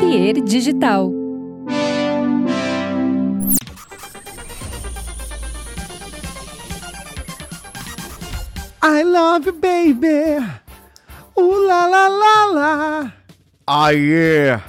Zapier 0.00 0.40
Digital. 0.40 1.12
I 8.82 9.02
love 9.02 9.46
you, 9.46 9.52
baby. 9.52 10.42
Ooh 11.38 11.66
la 11.66 11.86
la 11.86 12.08
la 12.08 12.44
la. 12.46 13.12
Ah, 13.66 13.90
yeah. 13.90 14.62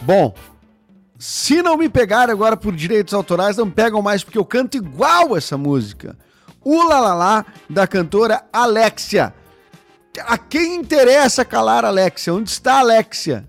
Bom, 0.00 0.34
se 1.18 1.62
não 1.62 1.76
me 1.76 1.88
pegarem 1.88 2.32
agora 2.32 2.56
por 2.56 2.74
direitos 2.74 3.12
autorais, 3.12 3.58
não 3.58 3.70
pegam 3.70 4.00
mais 4.00 4.24
porque 4.24 4.38
eu 4.38 4.44
canto 4.46 4.76
igual 4.76 5.36
essa 5.36 5.58
música. 5.58 6.16
O 6.64 6.88
Lalala 6.88 7.44
da 7.68 7.86
cantora 7.86 8.44
Alexia. 8.52 9.34
A 10.26 10.36
quem 10.36 10.76
interessa 10.76 11.44
calar 11.44 11.84
Alexia? 11.84 12.34
Onde 12.34 12.50
está 12.50 12.80
Alexia? 12.80 13.46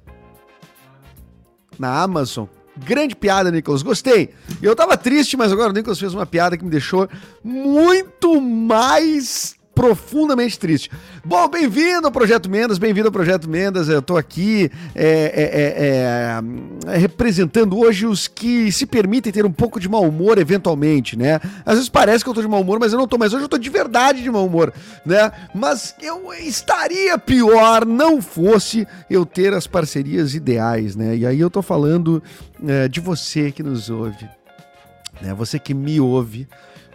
Na 1.80 2.02
Amazon. 2.04 2.46
Grande 2.78 3.16
piada, 3.16 3.50
Nicolas. 3.50 3.82
Gostei. 3.82 4.30
Eu 4.62 4.76
tava 4.76 4.96
triste, 4.98 5.36
mas 5.36 5.52
agora 5.52 5.72
o 5.72 5.74
Nicolas 5.74 6.00
fez 6.00 6.14
uma 6.14 6.26
piada 6.26 6.58
que 6.58 6.64
me 6.64 6.70
deixou 6.70 7.10
muito 7.44 8.40
mais 8.40 9.59
profundamente 9.80 10.60
triste. 10.60 10.92
Bom, 11.24 11.48
bem-vindo 11.48 12.06
ao 12.06 12.12
Projeto 12.12 12.50
Mendas, 12.50 12.78
bem-vindo 12.78 13.08
ao 13.08 13.14
Projeto 13.14 13.50
Mendas. 13.50 13.88
Eu 13.88 14.02
tô 14.02 14.18
aqui 14.18 14.70
é, 14.94 16.42
é, 16.86 16.92
é, 16.92 16.98
representando 16.98 17.80
hoje 17.80 18.06
os 18.06 18.28
que 18.28 18.74
se 18.74 18.86
permitem 18.86 19.32
ter 19.32 19.46
um 19.46 19.52
pouco 19.54 19.80
de 19.80 19.88
mau 19.88 20.04
humor, 20.04 20.38
eventualmente, 20.38 21.18
né? 21.18 21.40
Às 21.66 21.76
vezes 21.76 21.88
parece 21.88 22.26
que 22.26 22.30
eu 22.30 22.34
tô 22.34 22.42
de 22.42 22.48
mau 22.50 22.60
humor, 22.60 22.78
mas 22.78 22.92
eu 22.92 23.00
não 23.00 23.08
tô, 23.08 23.18
mas 23.18 23.32
hoje 23.32 23.46
eu 23.46 23.48
tô 23.48 23.58
de 23.58 23.70
verdade 23.70 24.22
de 24.22 24.30
mau 24.30 24.46
humor, 24.46 24.74
né? 25.06 25.32
Mas 25.56 25.96
eu 26.02 26.34
estaria 26.34 27.18
pior 27.18 27.86
não 27.86 28.22
fosse 28.22 28.86
eu 29.10 29.26
ter 29.26 29.54
as 29.54 29.66
parcerias 29.66 30.36
ideais, 30.36 30.94
né? 30.98 31.16
E 31.16 31.26
aí 31.26 31.40
eu 31.40 31.50
tô 31.50 31.62
falando 31.62 32.22
é, 32.68 32.90
de 32.90 33.00
você 33.00 33.50
que 33.50 33.64
nos 33.64 33.90
ouve, 33.90 34.28
né? 35.22 35.34
Você 35.36 35.58
que 35.58 35.74
me 35.74 36.02
ouve 36.02 36.50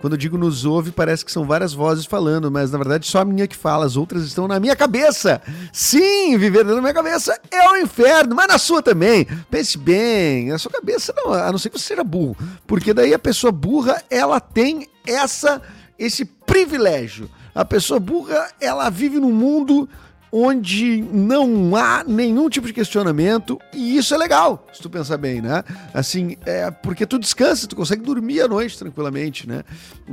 quando 0.05 0.13
eu 0.13 0.19
digo 0.19 0.37
nos 0.37 0.67
ouve, 0.67 0.93
parece 0.93 1.25
que 1.25 1.33
são 1.33 1.47
várias 1.47 1.73
vozes 1.73 2.05
falando, 2.05 2.51
mas 2.51 2.71
na 2.71 2.77
verdade 2.77 3.07
só 3.07 3.21
a 3.21 3.25
minha 3.25 3.47
que 3.47 3.57
fala, 3.57 3.87
as 3.87 3.97
outras 3.97 4.23
estão 4.25 4.47
na 4.47 4.61
minha 4.61 4.77
cabeça. 4.77 5.41
Sim, 5.73 6.37
viver 6.37 6.63
da 6.63 6.79
minha 6.79 6.93
cabeça 6.93 7.41
é 7.51 7.71
um 7.71 7.77
inferno, 7.79 8.35
mas 8.35 8.47
na 8.47 8.59
sua 8.59 8.83
também. 8.83 9.27
Pense 9.51 9.79
bem, 9.79 10.53
a 10.53 10.59
sua 10.59 10.71
cabeça 10.71 11.15
não, 11.17 11.33
a 11.33 11.51
não 11.51 11.57
ser 11.57 11.71
que 11.71 11.79
você 11.79 11.87
seja 11.87 12.05
burro, 12.05 12.37
porque 12.67 12.93
daí 12.93 13.15
a 13.15 13.19
pessoa 13.19 13.51
burra, 13.51 14.03
ela 14.11 14.41
tem 14.41 14.87
essa 15.07 15.63
esse 15.99 16.27
privilégio. 16.27 17.31
A 17.55 17.65
pessoa 17.65 17.99
burra, 17.99 18.49
ela 18.61 18.91
vive 18.91 19.19
num 19.19 19.33
mundo 19.33 19.89
onde 20.37 21.01
não 21.13 21.77
há 21.77 22.03
nenhum 22.03 22.49
tipo 22.49 22.67
de 22.67 22.73
questionamento, 22.73 23.57
e 23.73 23.97
isso 23.97 24.13
é 24.13 24.19
legal, 24.19 24.67
se 24.73 24.83
tu 24.83 24.91
pensar 24.91 25.17
bem, 25.17 25.41
né? 25.41 25.63
Assim, 25.95 26.37
é 26.45 26.73
porque 26.73 27.07
tu 27.07 27.21
descansa, 27.21 27.69
tu 27.69 27.77
consegue 27.77 28.03
dormir 28.03 28.41
à 28.41 28.49
noite 28.49 28.77
tranquilamente, 28.77 29.49
né? 29.49 29.63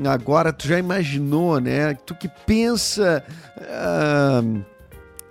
Agora 0.06 0.54
tu 0.54 0.68
já 0.68 0.78
imaginou, 0.78 1.60
né? 1.60 1.96
Tu 2.06 2.14
que 2.14 2.30
pensa. 2.46 3.24
Uh, 3.58 4.62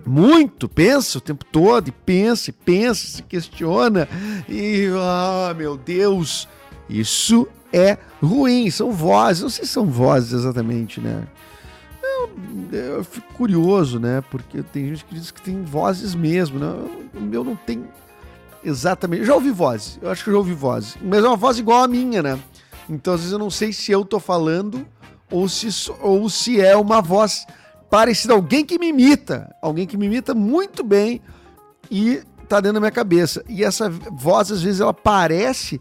muito, 0.05 0.67
pensa 0.67 1.19
o 1.19 1.21
tempo 1.21 1.45
todo, 1.45 1.87
e 1.87 1.91
pensa, 1.91 2.49
e 2.49 2.53
pensa, 2.53 3.07
se 3.07 3.23
questiona, 3.23 4.09
e 4.49 4.89
ah, 4.97 5.53
meu 5.55 5.77
Deus, 5.77 6.47
isso 6.89 7.47
é 7.71 7.97
ruim, 8.21 8.69
são 8.71 8.91
vozes, 8.91 9.43
não 9.43 9.49
sei 9.49 9.63
se 9.63 9.71
são 9.71 9.85
vozes 9.85 10.33
exatamente, 10.33 10.99
né? 10.99 11.23
Eu 12.71 13.03
fico 13.03 13.33
curioso, 13.33 13.99
né? 13.99 14.23
Porque 14.29 14.63
tem 14.63 14.89
gente 14.89 15.05
que 15.05 15.15
diz 15.15 15.31
que 15.31 15.41
tem 15.41 15.63
vozes 15.63 16.15
mesmo, 16.15 16.59
né? 16.59 16.67
O 17.15 17.21
meu 17.21 17.43
não 17.43 17.55
tem 17.55 17.85
exatamente. 18.63 19.21
Eu 19.21 19.25
já 19.25 19.35
ouvi 19.35 19.51
vozes, 19.51 19.99
eu 20.01 20.09
acho 20.09 20.23
que 20.23 20.29
eu 20.29 20.33
já 20.33 20.39
ouvi 20.39 20.53
vozes, 20.53 20.97
mas 21.01 21.23
é 21.23 21.27
uma 21.27 21.37
voz 21.37 21.59
igual 21.59 21.83
a 21.83 21.87
minha, 21.87 22.21
né? 22.21 22.39
Então 22.89 23.13
às 23.13 23.21
vezes 23.21 23.33
eu 23.33 23.39
não 23.39 23.49
sei 23.49 23.71
se 23.73 23.91
eu 23.91 24.03
tô 24.05 24.19
falando 24.19 24.85
ou 25.31 25.47
se, 25.47 25.67
ou 26.01 26.29
se 26.29 26.59
é 26.59 26.75
uma 26.75 27.01
voz 27.01 27.45
parecida, 27.89 28.33
alguém 28.33 28.65
que 28.65 28.77
me 28.77 28.89
imita, 28.89 29.53
alguém 29.61 29.87
que 29.87 29.97
me 29.97 30.05
imita 30.05 30.33
muito 30.33 30.83
bem 30.83 31.21
e 31.89 32.21
tá 32.47 32.59
dentro 32.59 32.75
da 32.75 32.79
minha 32.79 32.91
cabeça. 32.91 33.43
E 33.47 33.63
essa 33.63 33.89
voz 33.89 34.51
às 34.51 34.61
vezes 34.61 34.81
ela 34.81 34.93
parece 34.93 35.79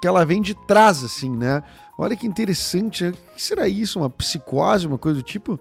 que 0.00 0.06
ela 0.06 0.24
vem 0.24 0.42
de 0.42 0.54
trás, 0.66 1.04
assim, 1.04 1.30
né? 1.30 1.62
Olha 1.96 2.16
que 2.16 2.26
interessante, 2.26 3.04
né? 3.04 3.10
O 3.10 3.34
que 3.34 3.42
será 3.42 3.68
isso? 3.68 3.98
Uma 3.98 4.10
psicose, 4.10 4.86
uma 4.86 4.98
coisa 4.98 5.20
do 5.20 5.22
tipo? 5.22 5.58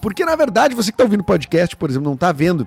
Porque, 0.00 0.24
na 0.24 0.36
verdade, 0.36 0.74
você 0.74 0.90
que 0.90 0.94
está 0.94 1.04
ouvindo 1.04 1.24
podcast, 1.24 1.76
por 1.76 1.90
exemplo, 1.90 2.06
não 2.06 2.14
está 2.14 2.32
vendo, 2.32 2.66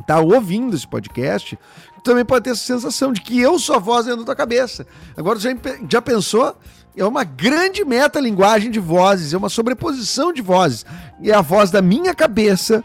está 0.00 0.20
ouvindo 0.20 0.74
esse 0.74 0.86
podcast, 0.86 1.58
também 2.02 2.24
pode 2.24 2.44
ter 2.44 2.50
essa 2.50 2.64
sensação 2.64 3.12
de 3.12 3.20
que 3.20 3.38
eu 3.38 3.58
sou 3.58 3.76
a 3.76 3.78
voz 3.78 4.06
dentro 4.06 4.20
da 4.20 4.26
tua 4.26 4.36
cabeça. 4.36 4.86
Agora, 5.16 5.38
você 5.38 5.56
já 5.90 6.02
pensou? 6.02 6.56
É 6.96 7.04
uma 7.04 7.22
grande 7.22 7.84
metalinguagem 7.84 8.70
de 8.70 8.80
vozes, 8.80 9.32
é 9.32 9.36
uma 9.36 9.48
sobreposição 9.48 10.32
de 10.32 10.42
vozes. 10.42 10.84
E 11.20 11.30
é 11.30 11.34
a 11.34 11.40
voz 11.40 11.70
da 11.70 11.80
minha 11.80 12.14
cabeça 12.14 12.84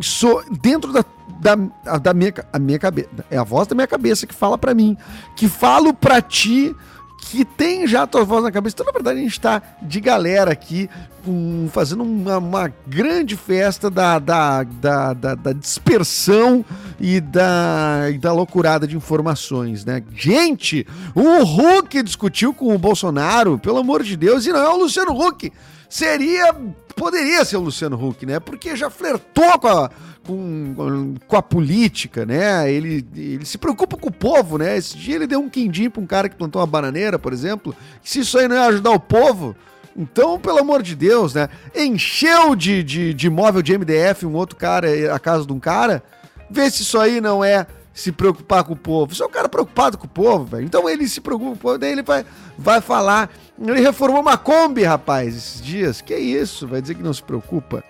sou 0.00 0.42
dentro 0.62 0.92
da, 0.92 1.04
da, 1.40 1.98
da 1.98 2.14
minha, 2.14 2.32
a 2.52 2.58
minha 2.58 2.78
cabeça. 2.78 3.08
É 3.30 3.36
a 3.36 3.44
voz 3.44 3.66
da 3.66 3.74
minha 3.74 3.86
cabeça 3.86 4.26
que 4.26 4.34
fala 4.34 4.56
para 4.56 4.74
mim, 4.74 4.96
que 5.36 5.48
falo 5.48 5.92
para 5.92 6.20
ti 6.22 6.74
que 7.20 7.44
tem 7.44 7.86
já 7.86 8.02
a 8.02 8.06
tua 8.06 8.24
voz 8.24 8.42
na 8.42 8.50
cabeça. 8.50 8.74
Então, 8.74 8.86
na 8.86 8.92
verdade, 8.92 9.18
a 9.18 9.22
gente 9.22 9.32
está 9.32 9.62
de 9.82 10.00
galera 10.00 10.50
aqui 10.52 10.88
um, 11.26 11.68
fazendo 11.70 12.02
uma, 12.02 12.38
uma, 12.38 12.72
grande 12.86 13.36
festa 13.36 13.90
da, 13.90 14.18
da, 14.18 14.62
da, 14.62 15.12
da, 15.12 15.52
dispersão 15.52 16.64
e 16.98 17.20
da, 17.20 18.06
e 18.12 18.18
da 18.18 18.32
loucurada 18.32 18.86
de 18.86 18.96
informações, 18.96 19.84
né? 19.84 20.02
Gente, 20.14 20.86
o 21.14 21.42
Huck 21.42 22.02
discutiu 22.02 22.54
com 22.54 22.74
o 22.74 22.78
Bolsonaro, 22.78 23.58
pelo 23.58 23.78
amor 23.78 24.02
de 24.02 24.16
Deus, 24.16 24.46
e 24.46 24.52
não 24.52 24.60
é 24.60 24.68
o 24.68 24.78
Luciano 24.78 25.12
Huck. 25.12 25.52
Seria. 25.90 26.54
Poderia 26.96 27.44
ser 27.44 27.56
o 27.56 27.60
Luciano 27.60 27.96
Huck, 28.02 28.24
né? 28.24 28.38
Porque 28.38 28.76
já 28.76 28.88
flertou 28.88 29.58
com 29.58 29.68
a 29.68 29.90
com, 30.24 31.14
com 31.26 31.36
a 31.36 31.42
política, 31.42 32.24
né? 32.24 32.70
Ele, 32.70 33.04
ele 33.16 33.44
se 33.44 33.58
preocupa 33.58 33.96
com 33.96 34.08
o 34.08 34.12
povo, 34.12 34.58
né? 34.58 34.76
Esse 34.76 34.96
dia 34.96 35.16
ele 35.16 35.26
deu 35.26 35.40
um 35.40 35.48
quindim 35.48 35.90
para 35.90 36.02
um 36.02 36.06
cara 36.06 36.28
que 36.28 36.36
plantou 36.36 36.60
uma 36.60 36.66
bananeira, 36.66 37.18
por 37.18 37.32
exemplo. 37.32 37.74
Se 38.02 38.20
isso 38.20 38.38
aí 38.38 38.46
não 38.46 38.56
ia 38.56 38.66
ajudar 38.66 38.90
o 38.90 39.00
povo, 39.00 39.56
então, 39.96 40.38
pelo 40.38 40.58
amor 40.58 40.82
de 40.82 40.94
Deus, 40.94 41.34
né? 41.34 41.48
Encheu 41.74 42.54
de, 42.54 42.82
de, 42.82 43.14
de 43.14 43.30
móvel 43.30 43.62
de 43.62 43.76
MDF 43.76 44.24
um 44.24 44.34
outro 44.34 44.56
cara, 44.56 45.14
a 45.14 45.18
casa 45.18 45.44
de 45.44 45.52
um 45.52 45.58
cara. 45.58 46.02
Vê 46.50 46.70
se 46.70 46.82
isso 46.82 46.98
aí 46.98 47.20
não 47.20 47.44
é 47.44 47.66
se 48.00 48.12
preocupar 48.12 48.64
com 48.64 48.72
o 48.72 48.76
povo. 48.76 49.14
Você 49.14 49.22
é 49.22 49.26
um 49.26 49.30
cara 49.30 49.48
preocupado 49.48 49.98
com 49.98 50.06
o 50.06 50.08
povo, 50.08 50.44
velho. 50.44 50.64
Então 50.64 50.88
ele 50.88 51.06
se 51.06 51.20
preocupa 51.20 51.50
com 51.50 51.56
o 51.56 51.58
povo, 51.58 51.78
daí 51.78 51.92
ele 51.92 52.02
vai, 52.02 52.24
vai 52.56 52.80
falar. 52.80 53.30
Ele 53.60 53.80
reformou 53.80 54.22
uma 54.22 54.38
Kombi, 54.38 54.82
rapaz, 54.84 55.36
esses 55.36 55.60
dias. 55.60 56.00
Que 56.00 56.16
isso? 56.16 56.66
Vai 56.66 56.80
dizer 56.80 56.94
que 56.94 57.02
não 57.02 57.12
se 57.12 57.22
preocupa? 57.22 57.84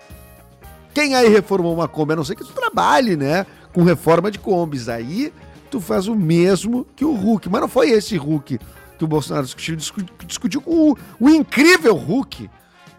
Quem 0.93 1.15
aí 1.15 1.29
reformou 1.29 1.73
uma 1.73 1.87
Kombi? 1.87 2.11
A 2.11 2.15
não 2.17 2.25
ser 2.25 2.35
que 2.35 2.43
tu 2.43 2.51
trabalhe, 2.51 3.15
né? 3.15 3.45
Com 3.73 3.83
reforma 3.83 4.29
de 4.29 4.37
Kombis. 4.37 4.89
Aí 4.89 5.33
tu 5.69 5.79
faz 5.79 6.07
o 6.07 6.15
mesmo 6.15 6.85
que 6.93 7.05
o 7.05 7.13
Hulk. 7.13 7.47
Mas 7.49 7.61
não 7.61 7.69
foi 7.69 7.91
esse 7.91 8.17
Hulk 8.17 8.59
que 8.97 9.03
o 9.05 9.07
Bolsonaro 9.07 9.45
discutiu. 9.45 9.77
Discutiu 10.25 10.61
com 10.61 10.91
o, 10.91 10.97
o 11.21 11.29
incrível 11.29 11.95
Hulk, 11.95 12.49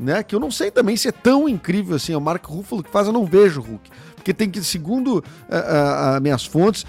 né? 0.00 0.23
Que 0.23 0.34
eu 0.34 0.41
não 0.41 0.50
sei 0.50 0.71
também 0.71 0.97
se 0.97 1.09
é 1.09 1.12
tão 1.12 1.47
incrível 1.47 1.97
assim. 1.97 2.15
É 2.15 2.17
o 2.17 2.21
Mark 2.23 2.44
Ruffalo 2.47 2.83
que 2.83 2.91
faz, 2.91 3.06
eu 3.06 3.12
não 3.12 3.27
vejo 3.27 3.61
o 3.61 3.65
Hulk. 3.65 3.91
Porque 4.22 4.33
tem 4.33 4.49
que, 4.49 4.62
segundo 4.62 5.19
uh, 5.19 6.16
uh, 6.16 6.21
minhas 6.21 6.47
fontes, 6.47 6.87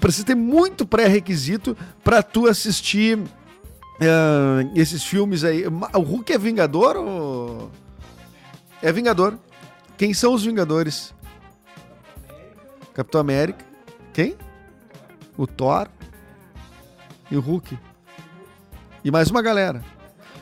precisa 0.00 0.26
ter 0.26 0.34
muito 0.34 0.84
pré-requisito 0.84 1.76
para 2.02 2.24
tu 2.24 2.48
assistir 2.48 3.16
uh, 3.18 4.72
esses 4.74 5.04
filmes 5.04 5.44
aí. 5.44 5.64
O 5.64 6.00
Hulk 6.00 6.32
é 6.32 6.38
Vingador 6.38 6.96
ou. 6.96 7.70
É 8.82 8.90
Vingador. 8.90 9.38
Quem 9.96 10.12
são 10.12 10.34
os 10.34 10.44
Vingadores? 10.44 11.14
Capitão 12.92 13.20
América. 13.20 13.64
Quem? 14.12 14.36
O 15.38 15.46
Thor. 15.46 15.86
E 17.30 17.36
o 17.36 17.40
Hulk. 17.40 17.78
E 19.04 19.10
mais 19.12 19.30
uma 19.30 19.40
galera. 19.40 19.84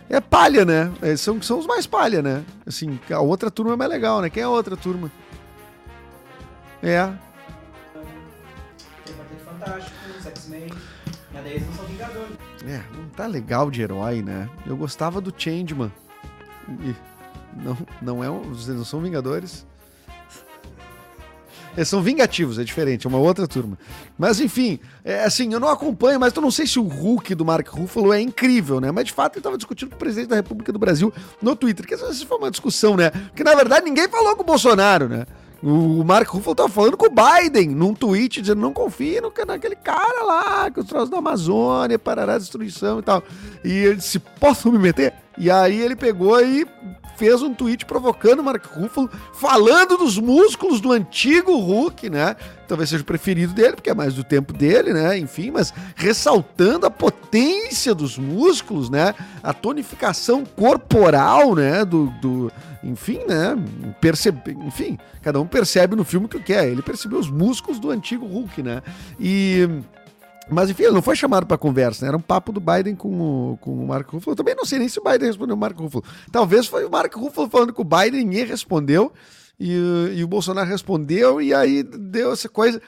É 0.08 0.22
palha, 0.22 0.64
né? 0.64 0.90
É, 1.02 1.14
são, 1.16 1.40
são 1.42 1.58
os 1.58 1.66
mais 1.66 1.86
palha, 1.86 2.22
né? 2.22 2.42
Assim, 2.66 2.98
a 3.10 3.20
outra 3.20 3.50
turma 3.50 3.74
é 3.74 3.76
mais 3.76 3.90
legal, 3.90 4.22
né? 4.22 4.30
Quem 4.30 4.42
é 4.42 4.46
a 4.46 4.48
outra 4.48 4.74
turma? 4.74 5.12
É. 6.82 7.12
Fantástico, 9.44 9.96
X-Men. 10.24 10.70
Mas 11.32 11.44
daí 11.44 11.52
eles 11.52 11.66
não 11.66 11.74
são 11.74 11.84
Vingadores. 11.86 12.36
É, 12.66 12.82
não 12.94 13.08
tá 13.10 13.26
legal 13.26 13.70
de 13.70 13.82
herói, 13.82 14.22
né? 14.22 14.48
Eu 14.66 14.76
gostava 14.76 15.20
do 15.20 15.32
Changeman. 15.36 15.92
E 16.68 16.94
não, 17.56 17.76
não, 18.00 18.24
é, 18.24 18.46
eles 18.46 18.68
não 18.68 18.84
são 18.84 19.00
Vingadores. 19.00 19.66
Eles 21.76 21.88
são 21.88 22.02
vingativos, 22.02 22.58
é 22.58 22.64
diferente, 22.64 23.06
é 23.06 23.08
uma 23.08 23.18
outra 23.18 23.46
turma. 23.46 23.78
Mas 24.18 24.40
enfim, 24.40 24.80
é, 25.04 25.22
assim, 25.22 25.52
eu 25.52 25.60
não 25.60 25.68
acompanho, 25.68 26.18
mas 26.18 26.34
eu 26.34 26.42
não 26.42 26.50
sei 26.50 26.66
se 26.66 26.80
o 26.80 26.82
Hulk 26.82 27.34
do 27.34 27.44
Mark 27.44 27.68
Ruffalo 27.68 28.12
é 28.12 28.20
incrível, 28.20 28.80
né? 28.80 28.90
Mas 28.90 29.06
de 29.06 29.12
fato 29.12 29.34
ele 29.34 29.40
estava 29.40 29.56
discutindo 29.56 29.90
com 29.90 29.94
o 29.94 29.98
presidente 29.98 30.28
da 30.28 30.36
República 30.36 30.72
do 30.72 30.78
Brasil 30.78 31.12
no 31.40 31.54
Twitter, 31.54 31.86
que 31.86 31.94
essa 31.94 32.12
foi 32.26 32.38
uma 32.38 32.50
discussão, 32.50 32.96
né? 32.96 33.10
Porque 33.10 33.44
na 33.44 33.54
verdade 33.54 33.84
ninguém 33.84 34.08
falou 34.08 34.34
com 34.34 34.42
o 34.42 34.46
Bolsonaro, 34.46 35.08
né? 35.08 35.26
O 35.62 36.02
Mark 36.04 36.28
Ruffalo 36.28 36.54
tava 36.54 36.68
falando 36.70 36.96
com 36.96 37.06
o 37.06 37.10
Biden 37.10 37.68
num 37.68 37.94
tweet, 37.94 38.40
dizendo: 38.40 38.60
não 38.60 38.72
confie 38.72 39.20
no, 39.20 39.32
naquele 39.46 39.76
cara 39.76 40.24
lá, 40.24 40.70
que 40.70 40.80
os 40.80 40.86
troços 40.86 41.10
da 41.10 41.18
Amazônia, 41.18 41.98
parará 41.98 42.38
destruição 42.38 42.98
e 42.98 43.02
tal. 43.02 43.22
E 43.62 43.70
ele 43.70 43.96
disse: 43.96 44.18
posso 44.18 44.72
me 44.72 44.78
meter? 44.78 45.12
E 45.36 45.50
aí 45.50 45.80
ele 45.80 45.96
pegou 45.96 46.40
e 46.40 46.66
fez 47.20 47.42
um 47.42 47.52
tweet 47.52 47.84
provocando 47.84 48.40
o 48.40 48.42
Mark 48.42 48.64
Ruffalo, 48.64 49.10
falando 49.34 49.98
dos 49.98 50.16
músculos 50.16 50.80
do 50.80 50.90
antigo 50.90 51.54
Hulk, 51.54 52.08
né? 52.08 52.34
Talvez 52.66 52.88
seja 52.88 53.02
o 53.02 53.06
preferido 53.06 53.52
dele, 53.52 53.74
porque 53.74 53.90
é 53.90 53.94
mais 53.94 54.14
do 54.14 54.24
tempo 54.24 54.54
dele, 54.54 54.94
né? 54.94 55.18
Enfim, 55.18 55.50
mas 55.50 55.74
ressaltando 55.94 56.86
a 56.86 56.90
potência 56.90 57.94
dos 57.94 58.16
músculos, 58.16 58.88
né? 58.88 59.14
A 59.42 59.52
tonificação 59.52 60.46
corporal, 60.46 61.54
né? 61.54 61.84
Do, 61.84 62.06
do 62.22 62.50
enfim, 62.82 63.20
né? 63.28 63.54
Percebe, 64.00 64.56
enfim, 64.66 64.98
cada 65.20 65.38
um 65.38 65.46
percebe 65.46 65.94
no 65.94 66.04
filme 66.04 66.24
o 66.24 66.28
que 66.28 66.40
quer. 66.40 66.68
Ele 66.68 66.80
percebeu 66.80 67.18
os 67.18 67.28
músculos 67.28 67.78
do 67.78 67.90
antigo 67.90 68.24
Hulk, 68.24 68.62
né? 68.62 68.82
E 69.18 69.68
mas 70.50 70.70
enfim, 70.70 70.84
ele 70.84 70.92
não 70.92 71.02
foi 71.02 71.16
chamado 71.16 71.46
para 71.46 71.56
conversa, 71.56 72.04
né? 72.04 72.08
Era 72.08 72.16
um 72.16 72.20
papo 72.20 72.52
do 72.52 72.60
Biden 72.60 72.94
com 72.94 73.52
o, 73.52 73.56
com 73.58 73.72
o 73.72 73.86
Marco 73.86 74.12
Ruffalo. 74.12 74.32
Eu 74.32 74.36
também 74.36 74.54
não 74.54 74.64
sei 74.64 74.78
nem 74.78 74.88
se 74.88 74.98
o 74.98 75.02
Biden 75.02 75.28
respondeu 75.28 75.54
o 75.54 75.58
Marco 75.58 75.82
Ruffalo. 75.82 76.04
Talvez 76.30 76.66
foi 76.66 76.84
o 76.84 76.90
Marco 76.90 77.18
Ruffalo 77.18 77.48
falando 77.48 77.72
com 77.72 77.82
o 77.82 77.84
Biden, 77.84 78.24
ninguém 78.24 78.44
respondeu. 78.44 79.12
E, 79.58 79.74
e 80.14 80.24
o 80.24 80.28
Bolsonaro 80.28 80.66
respondeu, 80.68 81.40
e 81.40 81.52
aí 81.52 81.82
deu 81.82 82.32
essa 82.32 82.48
coisa 82.48 82.80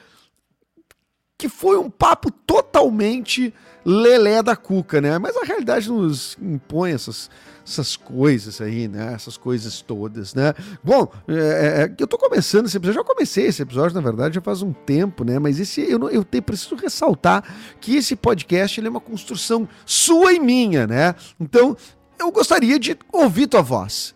que 1.37 1.47
foi 1.47 1.77
um 1.77 1.89
papo 1.89 2.31
totalmente 2.31 3.53
lelé 3.85 4.41
da 4.41 4.55
cuca, 4.55 5.01
né? 5.01 5.19
Mas 5.19 5.35
a 5.37 5.43
realidade 5.43 5.89
nos 5.89 6.37
impõe 6.41 6.91
essas, 6.91 7.29
essas 7.65 7.95
coisas 7.95 8.59
aí, 8.59 8.87
né? 8.87 9.13
Essas 9.13 9.37
coisas 9.37 9.81
todas, 9.81 10.33
né? 10.33 10.53
Bom, 10.83 11.11
é, 11.27 11.33
é, 11.33 11.83
é 11.83 11.95
eu 11.97 12.07
tô 12.07 12.17
começando 12.17 12.65
esse 12.65 12.77
episódio, 12.77 13.01
já 13.01 13.07
comecei 13.07 13.45
esse 13.45 13.61
episódio, 13.61 13.95
na 13.95 14.01
verdade, 14.01 14.35
já 14.35 14.41
faz 14.41 14.61
um 14.61 14.73
tempo, 14.73 15.23
né? 15.23 15.39
Mas 15.39 15.59
esse 15.59 15.81
eu, 15.81 15.97
não, 15.97 16.09
eu 16.09 16.23
te, 16.23 16.41
preciso 16.41 16.75
ressaltar 16.75 17.43
que 17.79 17.95
esse 17.95 18.15
podcast 18.15 18.79
ele 18.79 18.87
é 18.87 18.89
uma 18.89 18.99
construção 18.99 19.67
sua 19.85 20.33
e 20.33 20.39
minha, 20.39 20.85
né? 20.85 21.15
Então, 21.39 21.75
eu 22.19 22.31
gostaria 22.31 22.77
de 22.77 22.97
ouvir 23.11 23.47
tua 23.47 23.61
voz. 23.61 24.13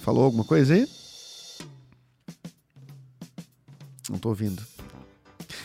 Falou 0.00 0.24
alguma 0.24 0.44
coisa 0.44 0.74
aí? 0.74 0.88
Não 4.08 4.18
tô 4.18 4.30
ouvindo. 4.30 4.62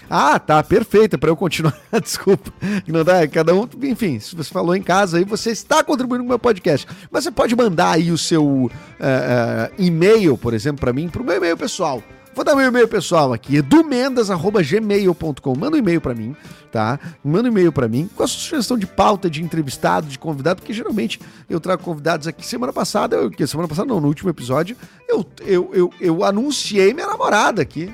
Ah, 0.09 0.39
tá, 0.39 0.61
perfeita, 0.63 1.17
para 1.17 1.29
eu 1.29 1.35
continuar. 1.35 1.77
Desculpa. 2.01 2.51
Não 2.87 3.03
dá, 3.03 3.27
cada 3.27 3.55
um, 3.55 3.67
enfim, 3.83 4.19
se 4.19 4.35
você 4.35 4.51
falou 4.51 4.75
em 4.75 4.81
casa 4.81 5.17
aí, 5.17 5.23
você 5.23 5.51
está 5.51 5.83
contribuindo 5.83 6.23
com 6.23 6.27
o 6.27 6.29
meu 6.29 6.39
podcast. 6.39 6.87
Mas 7.11 7.23
você 7.23 7.31
pode 7.31 7.55
mandar 7.55 7.91
aí 7.91 8.11
o 8.11 8.17
seu 8.17 8.45
uh, 8.45 8.67
uh, 8.67 9.73
e-mail, 9.77 10.37
por 10.37 10.53
exemplo, 10.53 10.81
para 10.81 10.93
mim, 10.93 11.09
para 11.09 11.21
o 11.21 11.25
meu 11.25 11.35
e-mail 11.35 11.57
pessoal. 11.57 12.03
Vou 12.35 12.43
dar 12.43 12.55
meu 12.55 12.67
e-mail 12.67 12.87
pessoal 12.87 13.31
aqui, 13.31 13.57
edumendas.gmail.com. 13.57 15.55
Manda 15.55 15.75
um 15.75 15.79
e-mail 15.79 16.01
para 16.01 16.15
mim, 16.15 16.35
tá? 16.71 16.99
Manda 17.23 17.47
um 17.47 17.51
e-mail 17.51 17.71
para 17.71 17.87
mim 17.87 18.09
com 18.15 18.23
a 18.23 18.27
sugestão 18.27 18.75
de 18.75 18.87
pauta, 18.87 19.29
de 19.29 19.43
entrevistado, 19.43 20.07
de 20.07 20.17
convidado, 20.17 20.61
porque 20.61 20.73
geralmente 20.73 21.19
eu 21.47 21.59
trago 21.59 21.83
convidados 21.83 22.27
aqui. 22.27 22.43
Semana 22.43 22.73
passada, 22.73 23.15
eu, 23.15 23.31
semana 23.47 23.67
passada 23.67 23.87
não, 23.87 24.01
no 24.01 24.07
último 24.07 24.31
episódio, 24.31 24.75
eu, 25.07 25.23
eu, 25.45 25.69
eu, 25.73 25.93
eu 26.01 26.23
anunciei 26.23 26.91
minha 26.91 27.05
namorada 27.05 27.61
aqui 27.61 27.93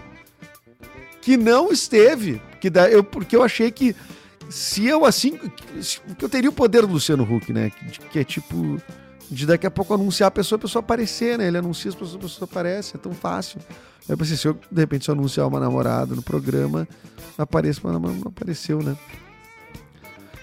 que 1.29 1.37
não 1.37 1.71
esteve. 1.71 2.41
Que 2.59 2.71
da, 2.71 2.89
eu, 2.89 3.03
porque 3.03 3.35
eu 3.35 3.43
achei 3.43 3.69
que 3.69 3.95
se 4.49 4.87
eu 4.87 5.05
assim. 5.05 5.37
Que 6.17 6.25
eu 6.25 6.29
teria 6.29 6.49
o 6.49 6.53
poder 6.53 6.81
do 6.81 6.93
Luciano 6.93 7.23
Huck, 7.23 7.53
né? 7.53 7.69
Que, 7.69 7.99
que, 7.99 8.19
é 8.19 8.23
tipo. 8.23 8.81
De 9.29 9.45
daqui 9.45 9.67
a 9.67 9.69
pouco 9.69 9.93
anunciar 9.93 10.29
a 10.29 10.31
pessoa, 10.31 10.57
a 10.57 10.59
pessoa 10.59 10.79
aparecer, 10.79 11.37
né? 11.37 11.47
Ele 11.47 11.59
anuncia 11.59 11.89
as 11.89 11.93
pessoas, 11.93 12.15
a 12.15 12.19
pessoa 12.19 12.49
aparece, 12.49 12.95
é 12.95 12.99
tão 12.99 13.11
fácil. 13.11 13.59
Aí 13.69 14.13
eu 14.13 14.17
pensei, 14.17 14.35
se 14.35 14.47
eu 14.47 14.57
de 14.71 14.81
repente 14.81 15.05
se 15.05 15.11
eu 15.11 15.13
anunciar 15.13 15.47
uma 15.47 15.59
namorada 15.59 16.15
no 16.15 16.23
programa, 16.23 16.87
aparece, 17.37 17.79
mas 17.83 17.93
não 17.93 18.23
apareceu, 18.25 18.81
né? 18.81 18.97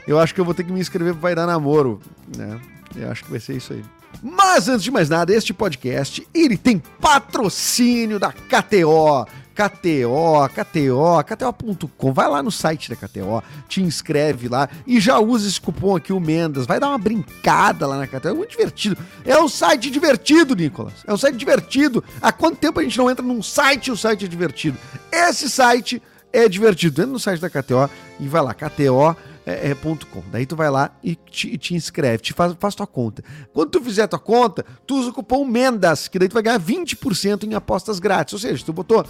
Eu 0.07 0.19
acho 0.19 0.35
que 0.35 0.41
eu 0.41 0.45
vou 0.45 0.55
ter 0.55 0.65
que 0.65 0.73
me 0.73 0.81
inscrever 0.81 1.13
para 1.15 1.21
Vai 1.21 1.35
Dar 1.35 1.47
Namoro, 1.47 2.01
né? 2.37 2.61
Eu 2.95 3.11
acho 3.11 3.25
que 3.25 3.31
vai 3.31 3.41
ser 3.41 3.57
isso 3.57 3.73
aí. 3.73 3.85
Mas 4.23 4.69
antes 4.69 4.83
de 4.83 4.91
mais 4.91 5.09
nada, 5.09 5.35
este 5.35 5.53
podcast, 5.53 6.27
ele 6.33 6.57
tem 6.57 6.79
patrocínio 7.01 8.19
da 8.19 8.33
KTO. 8.33 9.27
KTO, 9.57 10.49
KTO, 10.51 11.25
KTO.com. 11.25 12.13
Vai 12.13 12.29
lá 12.29 12.43
no 12.43 12.51
site 12.51 12.91
da 12.91 12.97
KTO, 12.97 13.43
te 13.67 13.83
inscreve 13.83 14.49
lá 14.49 14.69
e 14.87 15.01
já 15.01 15.19
usa 15.19 15.49
esse 15.49 15.59
cupom 15.59 15.97
aqui, 15.97 16.13
o 16.13 16.21
Mendas. 16.21 16.67
Vai 16.67 16.79
dar 16.79 16.91
uma 16.91 16.99
brincada 16.99 17.87
lá 17.87 17.97
na 17.97 18.07
KTO. 18.07 18.29
É 18.29 18.35
muito 18.35 18.51
divertido. 18.51 18.99
É 19.25 19.41
um 19.41 19.49
site 19.49 19.91
divertido, 19.91 20.55
Nicolas. 20.55 20.93
É 21.07 21.13
um 21.13 21.17
site 21.17 21.37
divertido. 21.37 22.05
Há 22.21 22.33
quanto 22.33 22.59
tempo 22.59 22.81
a 22.81 22.83
gente 22.83 22.99
não 22.99 23.11
entra 23.11 23.25
num 23.25 23.43
site 23.43 23.87
e 23.87 23.91
o 23.91 23.97
site 23.97 24.27
é 24.27 24.29
divertido? 24.29 24.77
Esse 25.11 25.49
site 25.49 26.03
é 26.35 26.47
divertido. 26.51 27.01
Entra 27.01 27.13
no 27.13 27.19
site 27.19 27.41
da 27.41 27.49
KTO 27.49 27.89
e 28.21 28.29
vai 28.29 28.43
lá, 28.43 28.53
KTO. 28.53 29.17
É, 29.47 29.71
é, 29.71 29.75
.com. 29.77 30.25
Daí 30.33 30.45
tu 30.45 30.57
vai 30.57 30.69
lá 30.69 30.91
e 31.05 31.15
te, 31.15 31.57
te 31.57 31.73
inscreve, 31.73 32.19
te 32.19 32.33
faz, 32.33 32.57
faz 32.59 32.75
tua 32.75 32.87
conta. 32.87 33.23
Quando 33.53 33.71
tu 33.71 33.81
fizer 33.81 34.09
tua 34.09 34.19
conta, 34.19 34.67
tu 34.85 34.99
usa 34.99 35.11
o 35.11 35.13
cupom 35.13 35.45
MENDAS, 35.45 36.09
que 36.09 36.19
daí 36.19 36.29
tu 36.29 36.33
vai 36.33 36.43
ganhar 36.43 36.59
20% 36.59 37.45
em 37.45 37.55
apostas 37.55 38.01
grátis. 38.01 38.35
Ou 38.35 38.41
seja, 38.41 38.65
tu 38.65 38.73
botou 38.73 39.07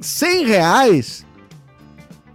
100 0.00 0.46
reais, 0.46 1.26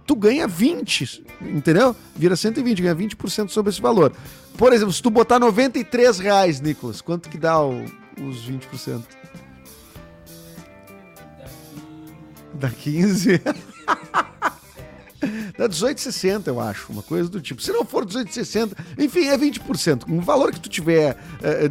tu 0.06 0.14
ganha 0.14 0.46
20, 0.46 1.24
entendeu? 1.40 1.96
Vira 2.14 2.36
120, 2.36 2.82
ganha 2.82 2.94
20% 2.94 3.48
sobre 3.48 3.70
esse 3.70 3.80
valor. 3.80 4.12
Por 4.58 4.74
exemplo, 4.74 4.92
se 4.92 5.02
tu 5.02 5.08
botar 5.08 5.38
93 5.38 6.18
reais, 6.18 6.60
Nicolas, 6.60 7.00
quanto 7.00 7.30
que 7.30 7.38
dá 7.38 7.62
o, 7.62 7.82
os 8.20 8.46
20%? 8.46 9.02
Dá 12.54 12.68
15. 12.68 13.38
Dá 13.38 14.24
18,60, 15.20 16.46
eu 16.46 16.60
acho, 16.60 16.92
uma 16.92 17.02
coisa 17.02 17.28
do 17.28 17.40
tipo. 17.40 17.60
Se 17.60 17.72
não 17.72 17.84
for 17.84 18.06
18,60, 18.06 18.72
enfim, 18.98 19.26
é 19.26 19.36
20%. 19.36 20.04
Um 20.08 20.20
valor 20.20 20.52
que 20.52 20.60
tu 20.60 20.68
tiver 20.68 21.16
é, 21.42 21.68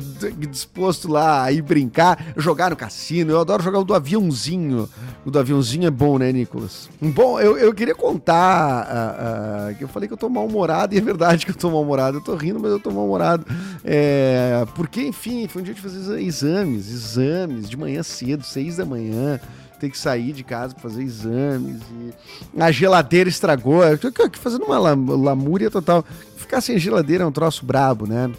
disposto 0.50 1.08
lá 1.08 1.44
a 1.44 1.52
ir 1.52 1.62
brincar, 1.62 2.34
jogar 2.36 2.70
no 2.70 2.76
cassino. 2.76 3.32
Eu 3.32 3.40
adoro 3.40 3.64
jogar 3.64 3.80
o 3.80 3.84
do 3.84 3.94
aviãozinho. 3.94 4.90
O 5.26 5.32
do 5.32 5.40
aviãozinho 5.40 5.88
é 5.88 5.92
bom, 5.92 6.18
né, 6.18 6.32
Nicolas? 6.32 6.90
Bom, 7.02 7.40
eu, 7.40 7.58
eu 7.58 7.74
queria 7.74 7.96
contar 7.96 8.86
uh, 8.86 9.72
uh, 9.72 9.76
que 9.76 9.84
eu 9.84 9.88
falei 9.88 10.08
que 10.08 10.14
eu 10.14 10.18
tô 10.18 10.30
mal-humorado, 10.30 10.94
e 10.96 10.98
é 10.98 11.02
verdade 11.02 11.46
que 11.46 11.52
eu 11.52 11.56
tô 11.56 11.70
mal-humorado. 11.70 12.18
Eu 12.18 12.22
tô 12.22 12.36
rindo, 12.36 12.60
mas 12.60 12.72
eu 12.72 12.80
tô 12.80 12.92
mal-humorado. 12.92 13.46
É, 13.84 14.66
porque, 14.76 15.02
enfim, 15.02 15.48
foi 15.48 15.62
um 15.62 15.66
dia 15.66 15.74
de 15.74 15.82
fazer 15.82 16.22
exames, 16.22 16.92
exames 16.92 17.70
de 17.70 17.78
manhã 17.78 18.04
cedo, 18.04 18.44
seis 18.44 18.78
da 18.78 18.86
manhã 18.86 19.40
tem 19.80 19.90
que 19.90 19.98
sair 19.98 20.34
de 20.34 20.44
casa 20.44 20.74
para 20.74 20.84
fazer 20.84 21.04
exames. 21.04 21.82
E 21.92 22.62
a 22.62 22.72
geladeira 22.72 23.30
estragou. 23.30 23.84
Eu 23.84 23.98
tô 23.98 24.12
fazendo 24.34 24.66
uma 24.66 24.78
lamúria 24.78 25.70
total. 25.70 26.04
Ficar 26.36 26.62
sem 26.62 26.78
geladeira 26.80 27.24
é 27.24 27.28
um 27.28 27.32
troço 27.32 27.66
brabo, 27.66 28.08
né? 28.08 28.32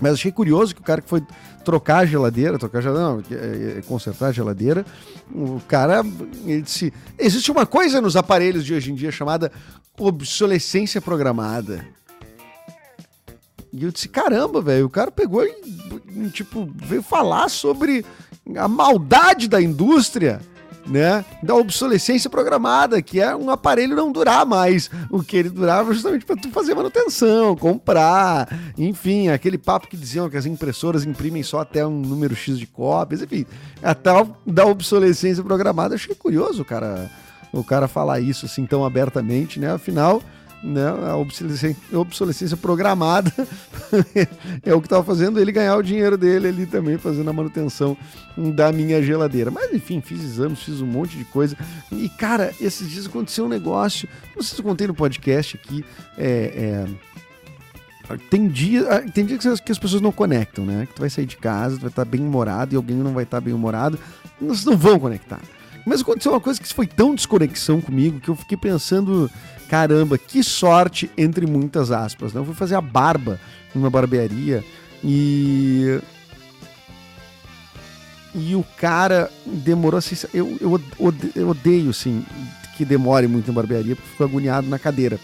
Mas 0.00 0.14
achei 0.14 0.30
curioso 0.30 0.74
que 0.74 0.80
o 0.80 0.84
cara 0.84 1.00
que 1.00 1.08
foi 1.08 1.22
trocar 1.64 1.98
a 1.98 2.06
geladeira, 2.06 2.58
trocar 2.58 2.78
a 2.78 2.82
geladeira, 2.82 3.10
não, 3.10 3.22
é, 3.36 3.78
é, 3.78 3.82
consertar 3.82 4.28
a 4.28 4.32
geladeira, 4.32 4.86
o 5.30 5.60
cara, 5.66 6.02
ele 6.46 6.62
disse, 6.62 6.92
existe 7.18 7.50
uma 7.50 7.66
coisa 7.66 8.00
nos 8.00 8.16
aparelhos 8.16 8.64
de 8.64 8.74
hoje 8.74 8.92
em 8.92 8.94
dia 8.94 9.10
chamada 9.10 9.50
obsolescência 9.98 11.00
programada. 11.00 11.84
E 13.72 13.84
eu 13.84 13.90
disse, 13.90 14.08
caramba, 14.08 14.62
velho, 14.62 14.86
o 14.86 14.90
cara 14.90 15.10
pegou 15.10 15.44
e, 15.44 16.30
tipo, 16.30 16.70
veio 16.74 17.02
falar 17.02 17.50
sobre 17.50 18.04
a 18.56 18.66
maldade 18.66 19.46
da 19.46 19.60
indústria 19.60 20.40
né, 20.88 21.24
da 21.42 21.54
obsolescência 21.54 22.30
programada, 22.30 23.00
que 23.02 23.20
é 23.20 23.34
um 23.36 23.50
aparelho 23.50 23.94
não 23.94 24.10
durar 24.10 24.46
mais 24.46 24.90
o 25.10 25.22
que 25.22 25.36
ele 25.36 25.50
durava 25.50 25.92
justamente 25.92 26.24
para 26.24 26.36
tu 26.36 26.50
fazer 26.50 26.74
manutenção, 26.74 27.54
comprar, 27.56 28.48
enfim, 28.76 29.28
aquele 29.28 29.58
papo 29.58 29.88
que 29.88 29.96
diziam 29.96 30.28
que 30.30 30.36
as 30.36 30.46
impressoras 30.46 31.04
imprimem 31.04 31.42
só 31.42 31.60
até 31.60 31.86
um 31.86 32.00
número 32.00 32.34
X 32.34 32.58
de 32.58 32.66
cópias, 32.66 33.22
enfim, 33.22 33.44
a 33.82 33.94
tal 33.94 34.36
da 34.46 34.64
obsolescência 34.66 35.42
programada. 35.42 35.94
Achei 35.94 36.14
curioso, 36.14 36.64
cara, 36.64 37.10
o 37.52 37.62
cara 37.62 37.88
falar 37.88 38.20
isso 38.20 38.46
assim 38.46 38.66
tão 38.66 38.84
abertamente, 38.84 39.60
né? 39.60 39.72
Afinal, 39.72 40.22
né, 40.62 40.86
a 41.06 41.16
obsolescência, 41.16 41.76
obsolescência 41.92 42.56
programada 42.56 43.32
é 44.64 44.74
o 44.74 44.80
que 44.80 44.86
estava 44.86 45.04
fazendo 45.04 45.40
ele 45.40 45.52
ganhar 45.52 45.76
o 45.76 45.82
dinheiro 45.82 46.16
dele 46.16 46.48
ali 46.48 46.66
também, 46.66 46.98
fazendo 46.98 47.28
a 47.30 47.32
manutenção 47.32 47.96
da 48.54 48.72
minha 48.72 49.02
geladeira. 49.02 49.50
Mas 49.50 49.72
enfim, 49.72 50.00
fiz 50.00 50.22
exames, 50.22 50.62
fiz 50.62 50.80
um 50.80 50.86
monte 50.86 51.16
de 51.16 51.24
coisa. 51.24 51.56
E 51.92 52.08
cara, 52.08 52.52
esses 52.60 52.88
dias 52.90 53.06
aconteceu 53.06 53.44
um 53.44 53.48
negócio, 53.48 54.08
não 54.34 54.42
sei 54.42 54.56
se 54.56 54.60
eu 54.60 54.64
contei 54.64 54.86
no 54.86 54.94
podcast 54.94 55.56
aqui, 55.56 55.84
é, 56.16 56.84
é 56.86 57.08
tem 58.30 58.48
dia, 58.48 58.90
ah, 58.90 59.00
tem 59.02 59.26
dia 59.26 59.36
que 59.36 59.72
as 59.72 59.78
pessoas 59.78 60.00
não 60.00 60.10
conectam, 60.10 60.64
né? 60.64 60.86
Que 60.86 60.94
tu 60.94 61.00
vai 61.00 61.10
sair 61.10 61.26
de 61.26 61.36
casa, 61.36 61.76
tu 61.76 61.82
vai 61.82 61.90
estar 61.90 62.06
bem 62.06 62.22
humorado 62.22 62.74
e 62.74 62.76
alguém 62.76 62.96
não 62.96 63.12
vai 63.12 63.24
estar 63.24 63.38
bem 63.40 63.52
humorado, 63.52 63.98
vocês 64.40 64.64
não 64.64 64.76
vão 64.76 64.98
conectar. 64.98 65.40
Mas 65.86 66.00
aconteceu 66.00 66.32
uma 66.32 66.40
coisa 66.40 66.60
que 66.60 66.72
foi 66.72 66.86
tão 66.86 67.14
desconexão 67.14 67.80
comigo 67.80 68.20
que 68.20 68.28
eu 68.28 68.36
fiquei 68.36 68.56
pensando 68.56 69.30
Caramba, 69.68 70.16
que 70.16 70.42
sorte, 70.42 71.10
entre 71.16 71.46
muitas 71.46 71.90
aspas. 71.90 72.32
Né? 72.32 72.40
Eu 72.40 72.44
fui 72.44 72.54
fazer 72.54 72.74
a 72.74 72.80
barba 72.80 73.38
numa 73.74 73.90
barbearia 73.90 74.64
e. 75.04 76.00
e 78.34 78.54
o 78.54 78.64
cara 78.78 79.30
demorou 79.44 79.98
assim. 79.98 80.16
Eu, 80.32 80.56
eu, 80.58 80.80
eu 81.36 81.50
odeio, 81.50 81.90
assim, 81.90 82.24
que 82.76 82.84
demore 82.84 83.28
muito 83.28 83.50
em 83.50 83.54
barbearia, 83.54 83.94
porque 83.94 84.08
fico 84.08 84.24
agoniado 84.24 84.66
na 84.66 84.78
cadeira, 84.78 85.20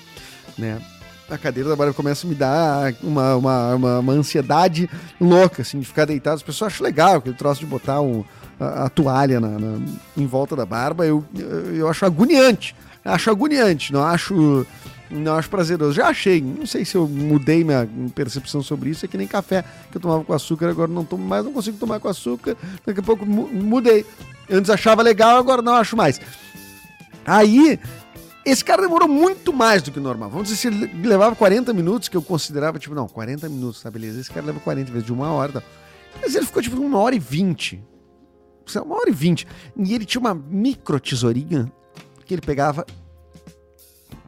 né? 0.58 0.78
A 1.28 1.38
cadeira 1.38 1.70
da 1.70 1.76
barba 1.76 1.94
começa 1.94 2.26
a 2.26 2.30
me 2.30 2.34
dar 2.34 2.94
uma, 3.02 3.36
uma, 3.36 3.74
uma, 3.74 3.98
uma, 4.00 4.12
ansiedade 4.12 4.90
louca, 5.20 5.62
assim, 5.62 5.80
de 5.80 5.86
ficar 5.86 6.04
deitado. 6.04 6.36
As 6.36 6.42
pessoas 6.42 6.72
acham 6.72 6.84
legal 6.84 7.16
aquele 7.16 7.34
troço 7.34 7.60
de 7.60 7.66
botar 7.66 8.00
um, 8.00 8.24
a, 8.60 8.84
a 8.84 8.88
toalha 8.88 9.40
na, 9.40 9.58
na, 9.58 9.78
em 10.16 10.26
volta 10.26 10.54
da 10.54 10.66
barba. 10.66 11.06
Eu, 11.06 11.24
eu, 11.34 11.76
eu 11.76 11.88
acho 11.88 12.04
agoniante. 12.04 12.76
Acho 13.04 13.30
agoniante, 13.30 13.92
não 13.92 14.02
acho 14.02 14.66
não 15.10 15.34
acho 15.34 15.48
prazeroso. 15.48 15.92
Já 15.92 16.08
achei. 16.08 16.40
Não 16.40 16.66
sei 16.66 16.84
se 16.84 16.96
eu 16.96 17.06
mudei 17.06 17.62
minha 17.64 17.88
percepção 18.14 18.62
sobre 18.62 18.90
isso. 18.90 19.04
É 19.04 19.08
que 19.08 19.16
nem 19.16 19.26
café 19.26 19.64
que 19.90 19.96
eu 19.96 20.00
tomava 20.00 20.24
com 20.24 20.32
açúcar, 20.32 20.68
agora 20.68 20.90
não 20.90 21.04
tomo 21.04 21.24
mais, 21.24 21.44
não 21.44 21.52
consigo 21.52 21.78
tomar 21.78 22.00
com 22.00 22.08
açúcar. 22.08 22.56
Daqui 22.84 23.00
a 23.00 23.02
pouco 23.02 23.24
mudei. 23.24 24.04
Antes 24.50 24.70
achava 24.70 25.02
legal, 25.02 25.38
agora 25.38 25.62
não 25.62 25.74
acho 25.74 25.96
mais. 25.96 26.20
Aí, 27.26 27.78
esse 28.44 28.64
cara 28.64 28.82
demorou 28.82 29.08
muito 29.08 29.52
mais 29.52 29.82
do 29.82 29.90
que 29.90 29.98
o 29.98 30.02
normal. 30.02 30.30
Vamos 30.30 30.48
dizer, 30.48 30.60
se 30.60 30.66
ele 30.68 31.08
levava 31.08 31.34
40 31.34 31.72
minutos, 31.72 32.08
que 32.08 32.16
eu 32.16 32.22
considerava, 32.22 32.78
tipo, 32.78 32.94
não, 32.94 33.08
40 33.08 33.48
minutos, 33.48 33.82
tá 33.82 33.90
beleza. 33.90 34.20
Esse 34.20 34.30
cara 34.30 34.46
leva 34.46 34.60
40 34.60 34.92
vezes 34.92 35.06
de 35.06 35.12
uma 35.12 35.32
hora. 35.32 35.52
Tá. 35.52 35.62
Mas 36.20 36.34
ele 36.34 36.46
ficou, 36.46 36.62
tipo, 36.62 36.76
uma 36.80 36.98
hora 36.98 37.14
e 37.14 37.18
vinte. 37.18 37.82
Uma 38.84 38.96
hora 38.96 39.10
e 39.10 39.14
vinte. 39.14 39.46
E 39.76 39.94
ele 39.94 40.04
tinha 40.04 40.20
uma 40.20 40.34
micro 40.34 40.98
tesourinha 41.00 41.70
que 42.24 42.34
ele 42.34 42.42
pegava 42.42 42.86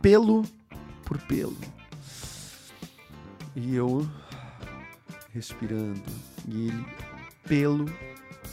pelo 0.00 0.44
por 1.04 1.18
pelo. 1.18 1.56
E 3.54 3.74
eu 3.74 4.06
respirando. 5.32 6.02
E 6.48 6.68
ele, 6.68 6.84
pelo 7.46 7.86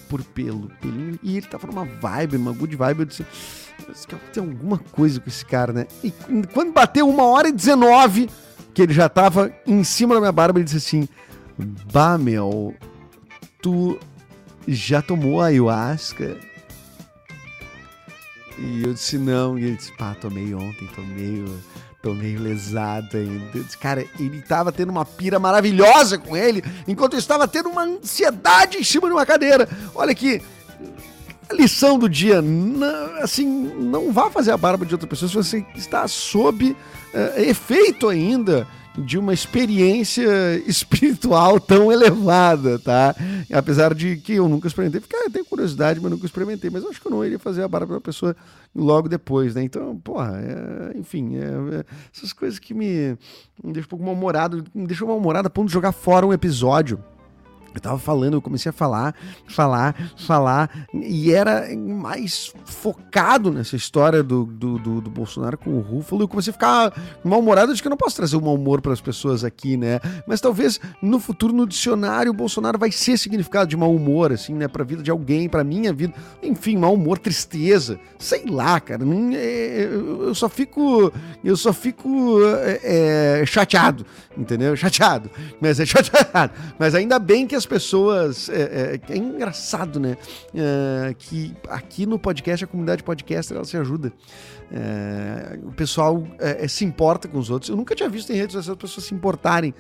por 0.10 0.24
pelo. 0.24 0.70
Pelinho, 0.82 1.20
e 1.24 1.38
ele 1.38 1.48
tava 1.48 1.68
numa 1.68 1.86
vibe, 1.86 2.38
uma 2.38 2.54
good 2.54 2.76
vibe. 2.76 3.00
Eu 3.00 3.06
disse, 3.06 3.26
tem 4.34 4.44
alguma 4.44 4.78
coisa 4.78 5.20
com 5.20 5.30
esse 5.30 5.46
cara, 5.46 5.74
né? 5.74 5.88
E 6.04 6.12
quando 6.54 6.74
bateu 6.74 7.08
uma 7.08 7.24
hora 7.24 7.50
e 7.50 7.52
dezenove, 7.52 8.30
que 8.74 8.82
ele 8.82 8.94
já 8.94 9.08
tava 9.08 9.54
em 9.66 9.84
cima 9.84 10.16
da 10.16 10.22
minha 10.22 10.32
barba, 10.32 10.60
ele 10.60 10.66
disse 10.66 10.78
assim: 10.78 11.08
Bah, 11.92 12.18
meu, 12.18 12.76
tu 13.62 14.00
já 14.68 15.02
tomou 15.02 15.42
ayahuasca? 15.42 16.38
E 18.58 18.84
eu 18.84 18.94
disse: 18.94 19.18
Não. 19.18 19.58
E 19.58 19.66
ele 19.66 19.78
disse: 19.78 19.96
Pá, 19.96 20.16
tomei 20.20 20.54
ontem, 20.54 20.88
tomei. 20.96 21.46
Tô 22.02 22.14
meio 22.14 22.42
lesado 22.42 23.16
ainda. 23.16 23.64
Cara, 23.80 24.06
ele 24.20 24.42
tava 24.42 24.74
tendo 24.74 24.90
uma 24.90 25.06
pira 25.06 25.40
maravilhosa 25.40 26.18
com 26.18 26.36
ele, 26.36 26.62
enquanto 26.86 27.14
eu 27.14 27.20
estava 27.20 27.48
tendo 27.48 27.70
uma 27.70 27.84
ansiedade 27.84 28.78
em 28.78 28.84
cima 28.84 29.08
de 29.08 29.14
uma 29.14 29.26
cadeira. 29.26 29.70
Olha 29.96 30.12
aqui, 30.12 30.42
a 31.50 31.54
lição 31.54 31.98
do 31.98 32.10
dia, 32.10 32.42
não, 32.42 33.22
assim, 33.22 33.46
não 33.46 34.12
vá 34.12 34.30
fazer 34.30 34.52
a 34.52 34.58
barba 34.58 34.86
de 34.86 34.94
outra 34.94 35.08
pessoa 35.08 35.30
se 35.30 35.36
você 35.36 35.66
está 35.76 36.08
sob 36.08 36.72
uh, 36.72 37.40
efeito 37.40 38.08
ainda 38.08 38.68
de 38.98 39.18
uma 39.18 39.34
experiência 39.34 40.30
espiritual 40.68 41.60
tão 41.60 41.92
elevada, 41.92 42.78
tá? 42.80 43.16
Apesar 43.52 43.94
de 43.94 44.18
que 44.18 44.34
eu 44.34 44.48
nunca 44.48 44.68
experimentei, 44.68 45.02
porque 45.02 45.16
ah, 45.16 45.24
eu 45.26 45.32
tenho 45.32 45.46
curiosidade, 45.46 46.00
mas 46.00 46.12
nunca 46.12 46.26
experimentei. 46.26 46.70
Mas 46.70 46.86
acho 46.86 47.02
que 47.02 47.08
eu 47.08 47.12
não 47.12 47.26
iria 47.26 47.40
fazer 47.40 47.64
a 47.64 47.68
barba 47.68 47.88
para 47.88 47.96
uma 47.96 48.02
pessoa 48.02 48.36
logo 48.76 49.10
depois, 49.10 49.56
né? 49.56 49.64
Então, 49.64 49.98
porra, 49.98 50.40
é, 50.40 50.98
enfim, 50.98 51.38
é, 51.38 51.80
é, 51.80 51.86
essas 52.16 52.32
coisas 52.34 52.60
que 52.60 52.74
me, 52.74 53.18
me 53.64 53.74
deixam 53.74 53.88
um 53.88 53.90
pouco 53.90 54.06
mal-humorado, 54.06 54.64
me 54.74 54.88
deixam 54.88 55.08
mal-humorado 55.08 55.48
a 55.48 55.52
ponto 55.52 55.68
de 55.68 55.74
jogar 55.74 55.92
fora 55.92 56.26
um 56.26 56.34
episódio 56.34 57.04
eu 57.74 57.82
tava 57.82 57.98
falando, 57.98 58.36
eu 58.36 58.42
comecei 58.42 58.70
a 58.70 58.74
falar, 58.74 59.16
falar, 59.48 59.96
falar, 60.18 60.88
e 60.94 61.32
era 61.32 61.68
mais 61.76 62.54
focado 62.66 63.52
nessa 63.52 63.76
história 63.76 64.22
do, 64.22 64.46
do, 64.46 64.78
do, 64.78 65.02
do 65.02 65.10
Bolsonaro 65.10 65.58
com 65.58 65.72
o 65.72 65.82
Rúfalo. 65.82 66.24
Eu 66.24 66.28
comecei 66.28 66.52
a 66.52 66.54
ficar 66.54 66.94
mal-humorado 67.24 67.74
de 67.74 67.82
que 67.82 67.88
eu 67.88 67.90
não 67.90 67.98
posso 67.98 68.16
trazer 68.16 68.38
o 68.38 68.42
mau 68.42 68.56
humor 68.56 68.82
para 68.82 68.94
as 68.94 69.02
pessoas 69.02 69.44
aqui, 69.44 69.78
né? 69.78 70.00
Mas 70.28 70.42
talvez 70.42 70.80
no 71.02 71.20
futuro, 71.20 71.54
no 71.54 71.68
dicionário, 71.68 72.32
o 72.32 72.36
Bolsonaro 72.36 72.78
vai 72.78 72.92
ser 72.92 73.18
significado 73.18 73.70
de 73.70 73.78
mau 73.78 73.94
humor, 73.94 74.32
assim, 74.32 74.54
né? 74.54 74.68
Pra 74.68 74.84
vida 74.84 75.02
de 75.02 75.12
alguém, 75.12 75.50
pra 75.50 75.64
minha 75.64 75.94
vida. 75.94 76.14
Enfim, 76.42 76.78
mau 76.78 76.94
humor, 76.94 77.18
tristeza. 77.18 78.00
Sei 78.18 78.46
lá, 78.46 78.80
cara. 78.80 79.04
É, 79.34 79.90
eu 79.90 80.36
só 80.36 80.50
fico. 80.50 81.12
Eu 81.44 81.58
só 81.58 81.74
fico 81.74 82.40
é, 82.64 83.42
é, 83.42 83.46
chateado, 83.46 84.06
entendeu? 84.38 84.76
Chateado. 84.76 85.30
Mas 85.60 85.80
é 85.80 85.86
chateado. 85.86 86.54
Mas 86.78 86.96
ainda 86.96 87.20
bem 87.20 87.48
que 87.48 87.56
as 87.56 87.63
as 87.64 87.66
pessoas. 87.66 88.50
É, 88.50 89.00
é, 89.10 89.14
é 89.14 89.18
engraçado, 89.18 90.00
né? 90.00 90.18
É, 90.54 91.16
que 91.18 91.56
aqui 91.70 92.06
no 92.06 92.20
podcast, 92.20 92.66
a 92.66 92.68
comunidade 92.68 93.04
podcaster, 93.04 93.56
ela 93.56 93.66
se 93.66 93.78
ajuda. 93.78 94.12
É, 94.72 95.60
o 95.64 95.72
pessoal 95.72 96.26
é, 96.40 96.68
se 96.68 96.84
importa 96.84 97.28
com 97.28 97.38
os 97.38 97.50
outros. 97.50 97.70
Eu 97.70 97.76
nunca 97.76 97.96
tinha 97.96 98.10
visto 98.10 98.32
em 98.32 98.36
redes 98.36 98.54
sociais 98.54 98.70
as 98.70 98.82
pessoas 98.82 99.08
se 99.08 99.14
importarem. 99.14 99.74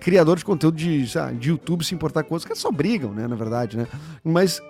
Criadores 0.00 0.40
de 0.40 0.44
conteúdo 0.44 0.76
de, 0.76 1.04
de 1.38 1.48
YouTube 1.48 1.84
se 1.84 1.94
importar 1.94 2.22
com 2.24 2.34
outros, 2.34 2.50
que 2.50 2.58
só 2.58 2.70
brigam, 2.70 3.12
né? 3.12 3.26
Na 3.26 3.36
verdade, 3.36 3.76
né? 3.76 3.86
Mas 4.22 4.60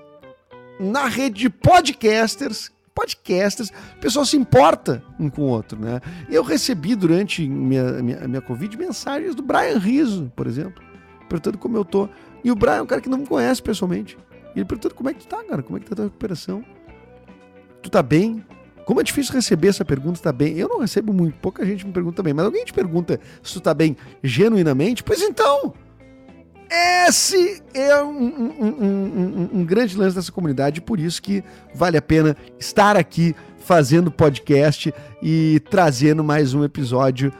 na 0.78 1.06
rede 1.06 1.40
de 1.40 1.50
podcasters, 1.50 2.70
podcasters, 2.94 3.70
o 3.96 4.00
pessoal 4.00 4.24
se 4.24 4.36
importa 4.36 5.02
um 5.18 5.30
com 5.30 5.42
o 5.42 5.46
outro, 5.46 5.78
né? 5.78 6.00
Eu 6.28 6.42
recebi 6.42 6.94
durante 6.94 7.46
minha, 7.48 8.02
minha, 8.02 8.28
minha 8.28 8.40
Covid 8.40 8.76
mensagens 8.76 9.34
do 9.34 9.42
Brian 9.42 9.78
Riso, 9.78 10.32
por 10.36 10.46
exemplo, 10.46 10.82
perguntando 11.28 11.58
como 11.58 11.76
eu 11.76 11.84
tô. 11.84 12.08
E 12.44 12.50
o 12.50 12.54
Brian 12.54 12.76
é 12.76 12.82
um 12.82 12.86
cara 12.86 13.00
que 13.00 13.08
não 13.08 13.18
me 13.18 13.26
conhece 13.26 13.62
pessoalmente. 13.62 14.18
E 14.54 14.58
ele 14.58 14.64
perguntou 14.64 14.90
como 14.94 15.08
é 15.08 15.14
que 15.14 15.20
tu 15.20 15.28
tá, 15.28 15.42
cara? 15.44 15.62
Como 15.62 15.76
é 15.76 15.80
que 15.80 15.86
tá 15.86 15.94
a 15.94 15.96
tua 15.96 16.04
recuperação? 16.06 16.64
Tu 17.82 17.90
tá 17.90 18.02
bem? 18.02 18.44
Como 18.84 19.00
é 19.00 19.04
difícil 19.04 19.34
receber 19.34 19.68
essa 19.68 19.84
pergunta, 19.84 20.20
tá 20.20 20.32
bem? 20.32 20.58
Eu 20.58 20.68
não 20.68 20.80
recebo 20.80 21.12
muito, 21.12 21.38
pouca 21.38 21.64
gente 21.64 21.86
me 21.86 21.92
pergunta 21.92 22.22
bem, 22.22 22.34
mas 22.34 22.44
alguém 22.44 22.64
te 22.64 22.72
pergunta 22.72 23.20
se 23.42 23.52
tu 23.54 23.60
tá 23.60 23.72
bem 23.72 23.96
genuinamente? 24.22 25.04
Pois 25.04 25.22
então, 25.22 25.72
esse 27.06 27.62
é 27.74 28.02
um, 28.02 28.08
um, 28.08 28.84
um, 28.84 29.50
um, 29.60 29.64
grande 29.64 29.96
lance 29.96 30.16
dessa 30.16 30.32
comunidade, 30.32 30.80
por 30.80 30.98
isso 30.98 31.22
que 31.22 31.44
vale 31.74 31.96
a 31.96 32.02
pena 32.02 32.36
estar 32.58 32.96
aqui 32.96 33.36
fazendo 33.58 34.10
podcast 34.10 34.92
e 35.22 35.60
trazendo 35.70 36.24
mais 36.24 36.54
um 36.54 36.64
episódio 36.64 37.32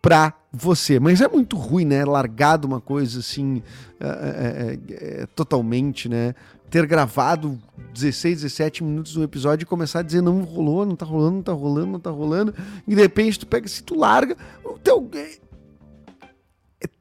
pra 0.00 0.34
você. 0.54 1.00
Mas 1.00 1.20
é 1.20 1.28
muito 1.28 1.56
ruim, 1.56 1.84
né? 1.84 2.04
Largado 2.04 2.66
uma 2.66 2.80
coisa 2.80 3.18
assim, 3.18 3.62
é, 4.00 4.06
é, 4.06 5.22
é, 5.22 5.26
totalmente, 5.34 6.08
né? 6.08 6.34
Ter 6.70 6.86
gravado 6.86 7.58
16, 7.92 8.42
17 8.42 8.84
minutos 8.84 9.12
de 9.12 9.20
um 9.20 9.22
episódio 9.22 9.64
e 9.64 9.66
começar 9.66 10.00
a 10.00 10.02
dizer 10.02 10.22
não 10.22 10.42
rolou, 10.42 10.86
não 10.86 10.96
tá 10.96 11.04
rolando, 11.04 11.36
não 11.36 11.42
tá 11.42 11.52
rolando, 11.52 11.86
não 11.86 12.00
tá 12.00 12.10
rolando. 12.10 12.54
E 12.86 12.94
de 12.94 13.00
repente 13.00 13.38
tu 13.40 13.46
pega, 13.46 13.68
se 13.68 13.82
tu 13.82 13.98
larga, 13.98 14.36
o 14.64 14.78
teu. 14.78 15.08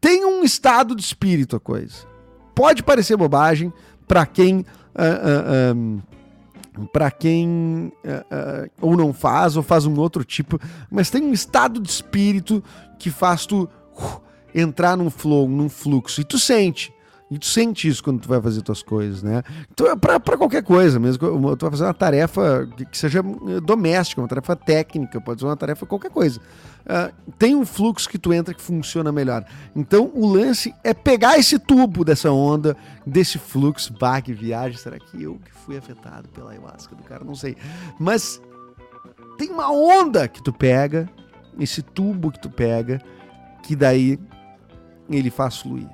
Tem 0.01 0.25
um 0.25 0.43
estado 0.43 0.95
de 0.95 1.01
espírito 1.01 1.55
a 1.55 1.60
coisa. 1.60 1.95
Pode 2.55 2.83
parecer 2.83 3.15
bobagem 3.17 3.72
para 4.07 4.25
quem. 4.25 4.65
Uh, 4.95 5.72
uh, 5.72 5.75
um, 5.75 6.01
para 6.92 7.12
quem 7.12 7.92
uh, 8.03 8.65
uh, 8.65 8.70
ou 8.82 8.98
não 8.98 9.13
faz 9.13 9.56
ou 9.56 9.63
faz 9.63 9.86
um 9.86 9.98
outro 10.00 10.24
tipo, 10.24 10.60
mas 10.89 11.10
tem 11.10 11.24
um 11.24 11.34
estado 11.34 11.80
de 11.80 11.89
espírito 11.89 12.63
que 12.98 13.10
faz 13.10 13.46
tu 13.46 13.70
uh, 13.96 14.22
entrar 14.53 14.98
num 14.98 15.10
flow, 15.10 15.48
num 15.48 15.70
fluxo. 15.70 16.22
E 16.22 16.24
tu 16.24 16.39
sente. 16.39 16.94
E 17.34 17.40
tu 17.40 17.48
sente 17.48 17.88
isso 17.88 18.04
quando 18.04 18.22
tu 18.22 18.30
vai 18.30 18.40
fazer 18.40 18.62
tuas 18.62 18.84
coisas, 18.84 19.24
né? 19.24 19.42
Então 19.72 19.88
é 19.88 19.96
pra, 19.96 20.20
pra 20.20 20.38
qualquer 20.38 20.62
coisa 20.62 21.00
mesmo. 21.00 21.18
Tu 21.58 21.62
vai 21.62 21.72
fazer 21.72 21.84
uma 21.84 21.94
tarefa 21.94 22.70
que 22.92 22.96
seja 22.96 23.22
eh, 23.22 23.60
doméstica, 23.60 24.22
uma 24.22 24.28
tarefa 24.28 24.56
técnica, 24.56 25.20
pode 25.20 25.40
ser 25.40 25.48
uma 25.48 25.58
tarefa 25.58 25.84
qualquer 25.84 26.12
coisa. 26.12 26.40
Uh, 26.82 27.32
tem 27.40 27.56
um 27.56 27.66
fluxo 27.66 28.08
que 28.08 28.20
tu 28.20 28.32
entra 28.32 28.54
que 28.54 28.62
funciona 28.62 29.12
melhor. 29.12 29.44
Então 29.75 30.12
o 30.13 30.28
lance 30.28 30.75
é 30.84 30.94
pegar 30.94 31.40
esse 31.40 31.58
tubo 31.58 32.06
dessa 32.06 32.32
onda, 32.32 32.78
desse 33.04 33.40
fluxo. 33.40 33.96
Que 34.24 34.32
viagem. 34.32 34.78
Será 34.78 35.00
que 35.00 35.24
eu 35.24 35.40
que 35.44 35.52
fui 35.52 35.75
afetado 35.75 36.30
pela 36.30 36.52
ayahuasca 36.52 36.96
do 36.96 37.02
cara? 37.02 37.24
Não 37.24 37.34
sei. 37.34 37.58
Mas 38.00 38.40
tem 39.40 39.50
uma 39.50 39.72
onda 39.72 40.28
que 40.28 40.44
tu 40.44 40.54
pega 40.54 41.10
esse 41.60 41.82
tubo 41.82 42.32
que 42.32 42.40
tu 42.40 42.50
pega, 42.52 43.02
que 43.63 43.75
daí 43.75 44.20
ele 45.10 45.32
faz 45.32 45.58
fluir. 45.58 45.90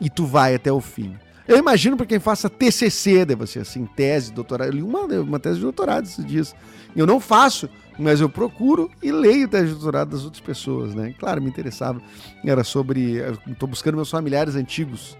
E 0.00 0.08
tu 0.08 0.24
vai 0.24 0.54
até 0.54 0.72
o 0.72 0.80
fim. 0.80 1.16
Eu 1.48 1.56
imagino 1.56 1.96
para 1.96 2.04
quem 2.04 2.20
faça 2.20 2.50
TCC, 2.50 3.24
deve 3.24 3.46
ser 3.46 3.60
assim, 3.60 3.86
tese, 3.86 4.30
doutorado. 4.32 4.68
Eu 4.68 4.74
li 4.74 4.82
uma, 4.82 5.04
uma 5.04 5.40
tese 5.40 5.56
de 5.56 5.62
doutorado 5.62 6.04
esses 6.04 6.24
dias. 6.24 6.54
Eu 6.94 7.06
não 7.06 7.18
faço, 7.18 7.70
mas 7.98 8.20
eu 8.20 8.28
procuro 8.28 8.90
e 9.02 9.10
leio 9.10 9.48
tese 9.48 9.68
de 9.68 9.72
doutorado 9.72 10.10
das 10.10 10.24
outras 10.24 10.42
pessoas, 10.42 10.94
né? 10.94 11.14
Claro, 11.18 11.40
me 11.40 11.48
interessava. 11.48 12.02
Era 12.44 12.62
sobre. 12.62 13.16
Estou 13.46 13.66
buscando 13.66 13.96
meus 13.96 14.10
familiares 14.10 14.56
antigos. 14.56 15.16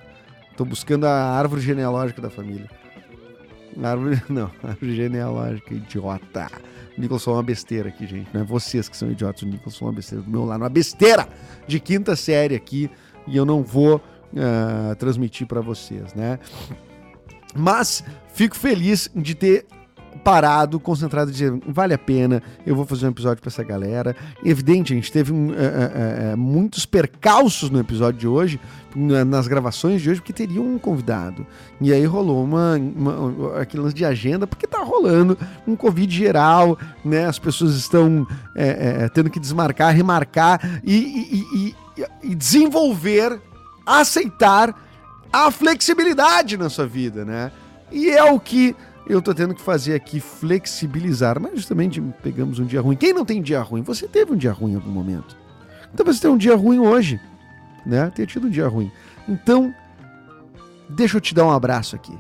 Estou 0.51 0.67
buscando 0.67 1.07
a 1.07 1.13
árvore 1.13 1.63
genealógica 1.63 2.21
da 2.21 2.29
família. 2.29 2.69
Árvore. 3.83 4.23
Não, 4.29 4.51
árvore 4.63 4.95
genealógica, 4.95 5.73
idiota. 5.73 6.51
Nicholson 6.99 7.31
é 7.31 7.35
uma 7.35 7.43
besteira 7.43 7.89
aqui, 7.89 8.07
gente. 8.07 8.29
Não 8.35 8.43
é 8.43 8.45
vocês 8.45 8.87
que 8.87 8.97
são 8.97 9.11
idiotas. 9.11 9.43
O 9.43 9.47
Nicholson 9.47 9.85
é 9.85 9.89
uma 9.89 9.95
besteira 9.95 10.23
do 10.23 10.31
meu 10.31 10.45
lado. 10.45 10.61
Uma 10.61 10.69
besteira 10.69 11.27
de 11.67 11.81
quinta 11.81 12.15
série 12.17 12.55
aqui. 12.55 12.91
E 13.27 13.37
eu 13.37 13.47
não 13.47 13.63
vou 13.63 14.03
uh, 14.33 14.95
transmitir 14.97 15.47
para 15.47 15.61
vocês, 15.61 16.15
né? 16.15 16.39
Mas 17.55 18.05
fico 18.33 18.57
feliz 18.57 19.11
de 19.15 19.35
ter 19.35 19.67
parado, 20.19 20.79
concentrado, 20.79 21.31
dizer, 21.31 21.53
vale 21.67 21.95
a 21.95 21.99
pena, 21.99 22.43
eu 22.67 22.75
vou 22.75 22.85
fazer 22.85 23.07
um 23.07 23.11
episódio 23.11 23.41
para 23.41 23.49
essa 23.49 23.63
galera. 23.63 24.15
Evidente, 24.45 24.93
a 24.93 24.97
gente 24.97 25.11
teve 25.11 25.33
um, 25.33 25.53
é, 25.53 26.33
é, 26.33 26.37
muitos 26.37 26.85
percalços 26.85 27.71
no 27.71 27.79
episódio 27.79 28.21
de 28.21 28.29
hoje, 28.29 28.61
nas 28.95 29.47
gravações 29.47 30.03
de 30.03 30.11
hoje, 30.11 30.21
porque 30.21 30.33
teria 30.33 30.61
um 30.61 30.79
convidado. 30.79 31.47
E 31.81 31.93
aí 31.93 32.05
rolou 32.05 32.43
uma, 32.43 32.77
uma 32.77 33.61
aquele 33.61 33.83
lance 33.83 33.95
de 33.95 34.05
agenda, 34.05 34.47
porque 34.47 34.67
tá 34.67 34.83
rolando 34.83 35.39
um 35.67 35.77
Covid 35.77 36.15
geral, 36.15 36.79
né? 37.05 37.27
As 37.27 37.39
pessoas 37.39 37.75
estão 37.75 38.27
tendo 39.15 39.31
que 39.31 39.39
desmarcar, 39.39 39.95
remarcar 39.95 40.81
e, 40.83 40.95
e, 40.95 41.75
e, 41.99 42.05
e 42.23 42.35
desenvolver, 42.35 43.41
aceitar 43.89 44.75
a 45.33 45.51
flexibilidade 45.51 46.57
na 46.57 46.69
sua 46.69 46.87
vida, 46.87 47.25
né? 47.25 47.51
E 47.91 48.11
é 48.11 48.25
o 48.25 48.39
que 48.39 48.77
eu 49.09 49.23
tô 49.23 49.35
tendo 49.35 49.55
que 49.55 49.63
fazer 49.63 49.95
aqui 49.95 50.21
flexibilizar, 50.21 51.41
mas 51.41 51.53
justamente 51.55 52.01
pegamos 52.23 52.59
um 52.59 52.67
dia 52.67 52.81
ruim. 52.81 52.97
Quem 52.97 53.15
não 53.15 53.25
tem 53.25 53.41
dia 53.41 53.61
ruim? 53.63 53.83
Você 53.83 54.07
teve 54.07 54.33
um 54.33 54.37
dia 54.37 54.53
ruim 54.53 54.73
em 54.73 54.77
algum 54.77 54.91
momento. 54.91 55.37
Então 55.93 56.05
você 56.05 56.21
tem 56.21 56.31
um 56.31 56.37
dia 56.37 56.55
ruim 56.55 56.79
hoje, 56.79 57.19
né? 57.87 58.13
Ter 58.15 58.27
tido 58.27 58.47
um 58.47 58.51
dia 58.51 58.69
ruim. 58.69 58.93
Então, 59.27 59.75
deixa 60.89 61.17
eu 61.17 61.21
te 61.21 61.35
dar 61.35 61.47
um 61.47 61.51
abraço 61.51 61.97
aqui 61.97 62.17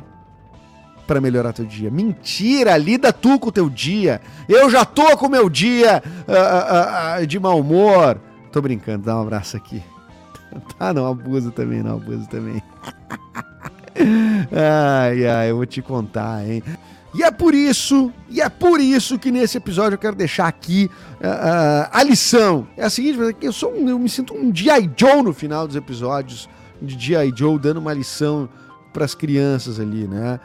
para 1.07 1.21
melhorar 1.21 1.53
teu 1.53 1.65
dia. 1.65 1.91
Mentira, 1.91 2.77
lida 2.77 3.13
tu 3.13 3.39
com 3.39 3.49
o 3.49 3.53
teu 3.53 3.69
dia. 3.69 4.21
Eu 4.49 4.69
já 4.71 4.85
tô 4.85 5.17
com 5.17 5.27
o 5.27 5.31
meu 5.31 5.49
dia 5.49 6.03
uh, 6.27 7.21
uh, 7.21 7.23
uh, 7.23 7.27
de 7.27 7.39
mau 7.39 7.61
humor. 7.61 8.21
Tô 8.53 8.61
brincando, 8.61 9.05
dá 9.07 9.17
um 9.17 9.23
abraço 9.23 9.57
aqui. 9.57 9.83
Tá, 10.79 10.93
não 10.95 11.07
abuso 11.07 11.51
também, 11.51 11.83
não 11.83 11.97
abuso 11.97 12.29
também. 12.29 12.63
ai, 14.53 15.27
ai, 15.27 15.51
eu 15.51 15.57
vou 15.57 15.67
te 15.67 15.83
contar, 15.83 16.49
hein? 16.49 16.63
E 17.15 17.23
é 17.23 17.31
por 17.31 17.55
isso, 17.55 18.13
e 18.29 18.41
é 18.41 18.49
por 18.49 18.81
isso 18.81 19.19
que 19.19 19.31
nesse 19.31 19.57
episódio 19.57 19.95
eu 19.95 19.99
quero 19.99 20.15
deixar 20.15 20.47
aqui 20.47 20.91
uh, 21.21 21.89
a 21.91 22.03
lição. 22.03 22.69
É 22.77 22.85
a 22.85 22.91
seguinte, 22.91 23.19
eu, 23.41 23.53
sou 23.53 23.75
um, 23.75 23.89
eu 23.89 23.99
me 23.99 24.09
sinto 24.09 24.35
um 24.35 24.55
G.I. 24.55 24.91
Joe 24.95 25.23
no 25.23 25.33
final 25.33 25.67
dos 25.67 25.75
episódios 25.75 26.49
de 26.81 26.99
G.I. 26.99 27.33
Joe, 27.35 27.59
dando 27.59 27.79
uma 27.79 27.95
lição 27.95 28.49
para 28.93 29.05
as 29.05 29.15
crianças 29.15 29.81
ali, 29.81 30.07
né? 30.07 30.39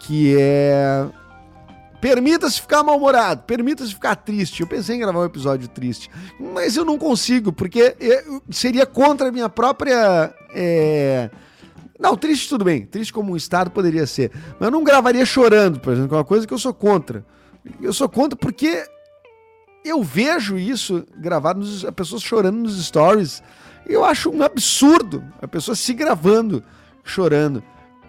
Que 0.00 0.36
é. 0.38 1.06
Permita-se 2.02 2.60
ficar 2.60 2.82
mal-humorado, 2.82 3.44
permita-se 3.44 3.94
ficar 3.94 4.16
triste. 4.16 4.60
Eu 4.60 4.66
pensei 4.66 4.96
em 4.96 4.98
gravar 4.98 5.20
um 5.20 5.24
episódio 5.24 5.68
triste, 5.68 6.10
mas 6.38 6.76
eu 6.76 6.84
não 6.84 6.98
consigo, 6.98 7.50
porque 7.50 7.96
seria 8.50 8.84
contra 8.84 9.28
a 9.28 9.32
minha 9.32 9.48
própria. 9.48 10.34
É 10.52 11.30
não, 12.02 12.16
triste 12.16 12.48
tudo 12.48 12.64
bem. 12.64 12.84
Triste 12.84 13.12
como 13.12 13.32
um 13.32 13.36
estado 13.36 13.70
poderia 13.70 14.08
ser. 14.08 14.32
Mas 14.58 14.66
eu 14.66 14.72
não 14.72 14.82
gravaria 14.82 15.24
chorando, 15.24 15.78
por 15.78 15.92
exemplo, 15.92 16.08
que 16.08 16.14
é 16.16 16.18
uma 16.18 16.24
coisa 16.24 16.44
que 16.44 16.52
eu 16.52 16.58
sou 16.58 16.74
contra. 16.74 17.24
Eu 17.80 17.92
sou 17.92 18.08
contra 18.08 18.36
porque 18.36 18.84
eu 19.84 20.02
vejo 20.02 20.58
isso 20.58 21.06
gravado, 21.16 21.60
nos, 21.60 21.84
a 21.84 21.92
pessoa 21.92 22.20
chorando 22.20 22.58
nos 22.58 22.84
stories. 22.84 23.40
Eu 23.86 24.04
acho 24.04 24.30
um 24.30 24.42
absurdo 24.42 25.24
a 25.40 25.46
pessoa 25.46 25.76
se 25.76 25.94
gravando 25.94 26.64
chorando. 27.04 27.62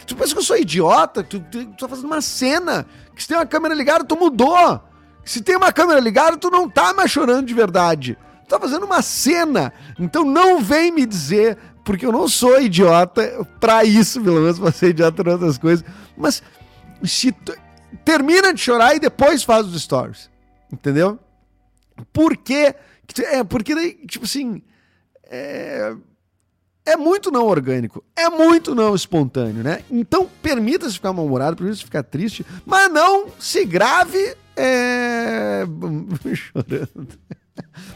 Tu 0.05 0.15
pensa 0.15 0.33
que 0.33 0.39
eu 0.39 0.43
sou 0.43 0.57
idiota? 0.57 1.23
Tu, 1.23 1.39
tu, 1.39 1.65
tu 1.65 1.75
tá 1.75 1.87
fazendo 1.87 2.05
uma 2.05 2.21
cena. 2.21 2.85
Que 3.15 3.21
se 3.21 3.27
tem 3.27 3.37
uma 3.37 3.45
câmera 3.45 3.73
ligada, 3.73 4.03
tu 4.03 4.15
mudou. 4.15 4.81
Se 5.23 5.41
tem 5.41 5.55
uma 5.55 5.71
câmera 5.71 5.99
ligada, 5.99 6.37
tu 6.37 6.49
não 6.49 6.69
tá 6.69 6.93
mais 6.93 7.11
chorando 7.11 7.47
de 7.47 7.53
verdade. 7.53 8.17
Tu 8.43 8.49
tá 8.49 8.59
fazendo 8.59 8.85
uma 8.85 9.01
cena. 9.01 9.71
Então 9.99 10.25
não 10.25 10.59
vem 10.59 10.91
me 10.91 11.05
dizer 11.05 11.57
porque 11.83 12.05
eu 12.05 12.11
não 12.11 12.27
sou 12.27 12.61
idiota 12.61 13.45
para 13.59 13.83
isso, 13.83 14.21
pelo 14.21 14.41
menos 14.41 14.59
pra 14.59 14.71
ser 14.71 14.89
idiota 14.89 15.23
para 15.23 15.33
outras 15.33 15.57
coisas. 15.57 15.85
Mas 16.17 16.41
se 17.03 17.33
termina 18.03 18.53
de 18.53 18.59
chorar 18.59 18.95
e 18.95 18.99
depois 18.99 19.43
faz 19.43 19.65
os 19.65 19.81
stories. 19.81 20.29
Entendeu? 20.71 21.19
Por 22.11 22.35
quê? 22.37 22.75
É, 23.19 23.43
porque 23.43 23.75
daí, 23.75 23.93
tipo 24.07 24.25
assim. 24.25 24.61
É, 25.25 25.95
é 26.85 26.97
muito 26.97 27.31
não 27.31 27.45
orgânico, 27.45 28.03
é 28.15 28.29
muito 28.29 28.75
não 28.75 28.93
espontâneo, 28.93 29.63
né? 29.63 29.83
Então 29.89 30.29
permita-se 30.41 30.95
ficar 30.95 31.13
mal-humorado, 31.13 31.55
permita-se 31.55 31.83
ficar 31.83 32.03
triste, 32.03 32.45
mas 32.65 32.91
não 32.91 33.27
se 33.39 33.65
grave 33.65 34.35
é... 34.55 35.63
chorando. 36.35 37.07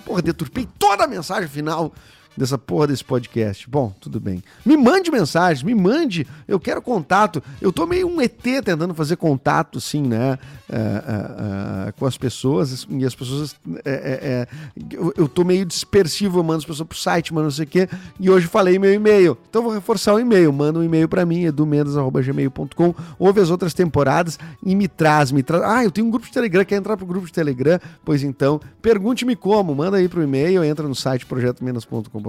Porra, 0.06 0.21
deturpei 0.21 0.67
toda 0.78 1.04
a 1.04 1.08
mensagem 1.08 1.50
final 1.50 1.93
dessa 2.38 2.58
porra 2.58 2.88
desse 2.88 3.04
podcast. 3.04 3.67
Bom, 3.69 3.91
tudo 4.00 4.19
bem. 4.19 4.43
Me 4.63 4.78
mande 4.78 5.10
mensagem, 5.10 5.65
me 5.65 5.73
mande. 5.73 6.28
Eu 6.47 6.60
quero 6.60 6.82
contato. 6.82 7.41
Eu 7.60 7.73
tô 7.73 7.86
meio 7.88 8.08
um 8.08 8.21
ET 8.21 8.38
tentando 8.41 8.93
fazer 8.93 9.15
contato, 9.15 9.80
assim, 9.80 10.04
né? 10.04 10.38
É, 10.69 10.78
é, 10.78 11.88
é, 11.88 11.91
com 11.93 12.06
as 12.06 12.17
pessoas. 12.17 12.86
E 12.89 13.06
as 13.06 13.15
pessoas. 13.15 13.56
É, 13.84 13.91
é, 13.91 14.47
eu, 14.91 15.13
eu 15.17 15.28
tô 15.28 15.43
meio 15.43 15.65
dispersivo, 15.65 16.39
eu 16.39 16.43
mando 16.43 16.60
as 16.60 16.65
pessoas 16.65 16.88
pro 16.88 16.97
site, 16.97 17.34
mando 17.34 17.45
não 17.45 17.52
sei 17.52 17.65
o 17.65 17.67
quê. 17.67 17.89
E 18.19 18.30
hoje 18.30 18.45
falei 18.47 18.78
meu 18.78 18.93
e-mail. 18.93 19.38
Então 19.50 19.63
vou 19.63 19.73
reforçar 19.73 20.13
o 20.13 20.19
e-mail. 20.19 20.54
Manda 20.54 20.78
um 20.78 20.84
e-mail 20.84 21.10
para 21.10 21.26
mim, 21.26 21.43
edumendas.gmail.com. 21.45 22.95
Ouve 23.17 23.41
as 23.41 23.50
outras 23.50 23.73
temporadas 23.73 24.38
e 24.63 24.76
me 24.76 24.88
traz, 24.88 25.32
me 25.32 25.41
traz. 25.41 25.63
Ah, 25.63 25.84
eu 25.84 25.89
tenho 25.89 26.06
um 26.06 26.12
grupo 26.12 26.28
de 26.28 26.34
Telegram. 26.34 26.63
Quer 26.63 26.76
entrar 26.76 26.95
pro 26.95 27.06
grupo 27.06 27.26
de 27.26 27.34
Telegram? 27.34 27.80
Pois 28.06 28.21
então, 28.21 28.62
pergunte-me 28.82 29.36
como. 29.36 29.73
Manda 29.73 29.97
aí 29.97 30.08
pro 30.08 30.21
e-mail, 30.21 30.63
entra 30.63 30.88
no 30.88 30.95
site 30.95 31.26
projetomenos.com 31.26 32.26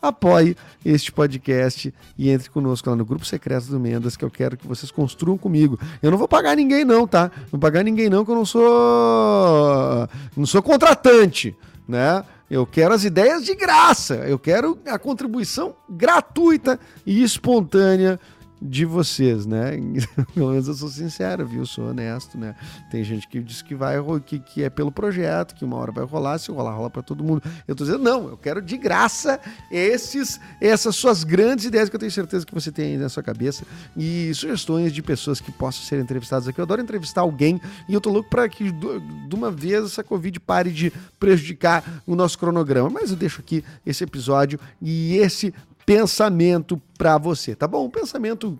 apoie 0.00 0.56
este 0.84 1.12
podcast 1.12 1.92
e 2.18 2.30
entre 2.30 2.50
conosco 2.50 2.88
lá 2.90 2.96
no 2.96 3.04
grupo 3.04 3.24
secreto 3.24 3.66
do 3.66 3.80
Mendas, 3.80 4.16
que 4.16 4.24
eu 4.24 4.30
quero 4.30 4.56
que 4.56 4.66
vocês 4.66 4.90
construam 4.90 5.38
comigo. 5.38 5.78
Eu 6.02 6.10
não 6.10 6.18
vou 6.18 6.28
pagar 6.28 6.56
ninguém 6.56 6.84
não, 6.84 7.06
tá? 7.06 7.30
Não 7.36 7.50
vou 7.52 7.60
pagar 7.60 7.82
ninguém 7.82 8.08
não, 8.08 8.24
que 8.24 8.30
eu 8.30 8.34
não 8.34 8.44
sou 8.44 10.08
não 10.36 10.46
sou 10.46 10.62
contratante, 10.62 11.56
né? 11.86 12.24
Eu 12.50 12.66
quero 12.66 12.94
as 12.94 13.04
ideias 13.04 13.44
de 13.44 13.54
graça. 13.54 14.14
Eu 14.16 14.38
quero 14.38 14.78
a 14.86 14.98
contribuição 14.98 15.74
gratuita 15.88 16.78
e 17.06 17.22
espontânea 17.22 18.20
de 18.66 18.86
vocês, 18.86 19.44
né? 19.44 19.72
Pelo 20.34 20.50
menos 20.50 20.66
eu 20.66 20.72
sou 20.74 20.88
sincero, 20.88 21.46
viu? 21.46 21.66
Sou 21.66 21.90
honesto, 21.90 22.38
né? 22.38 22.56
Tem 22.90 23.04
gente 23.04 23.28
que 23.28 23.38
diz 23.40 23.60
que 23.60 23.74
vai 23.74 23.96
que, 24.24 24.38
que 24.38 24.62
é 24.62 24.70
pelo 24.70 24.90
projeto, 24.90 25.54
que 25.54 25.64
uma 25.64 25.76
hora 25.76 25.92
vai 25.92 26.04
rolar, 26.04 26.38
se 26.38 26.50
rolar, 26.50 26.74
rola 26.74 26.88
para 26.88 27.02
todo 27.02 27.22
mundo. 27.22 27.42
Eu 27.68 27.74
tô 27.74 27.84
dizendo, 27.84 28.02
não, 28.02 28.28
eu 28.28 28.38
quero 28.38 28.62
de 28.62 28.78
graça 28.78 29.38
esses, 29.70 30.40
essas 30.60 30.96
suas 30.96 31.24
grandes 31.24 31.66
ideias 31.66 31.90
que 31.90 31.96
eu 31.96 32.00
tenho 32.00 32.10
certeza 32.10 32.46
que 32.46 32.54
você 32.54 32.72
tem 32.72 32.92
aí 32.92 32.96
na 32.96 33.10
sua 33.10 33.22
cabeça 33.22 33.64
e 33.94 34.32
sugestões 34.34 34.92
de 34.92 35.02
pessoas 35.02 35.40
que 35.40 35.52
possam 35.52 35.82
ser 35.82 36.00
entrevistadas 36.00 36.48
aqui. 36.48 36.58
Eu 36.58 36.64
adoro 36.64 36.80
entrevistar 36.80 37.20
alguém 37.20 37.60
e 37.86 37.92
eu 37.92 38.00
tô 38.00 38.10
louco 38.10 38.30
para 38.30 38.48
que 38.48 38.72
de 38.72 39.34
uma 39.34 39.50
vez 39.50 39.84
essa 39.84 40.02
Covid 40.02 40.40
pare 40.40 40.70
de 40.70 40.90
prejudicar 41.20 42.02
o 42.06 42.16
nosso 42.16 42.38
cronograma. 42.38 42.88
Mas 42.88 43.10
eu 43.10 43.16
deixo 43.16 43.42
aqui 43.42 43.62
esse 43.84 44.02
episódio 44.04 44.58
e 44.80 45.16
esse 45.16 45.52
pensamento 45.86 46.80
para 46.96 47.18
você, 47.18 47.54
tá 47.54 47.68
bom? 47.68 47.84
Um 47.84 47.90
pensamento 47.90 48.58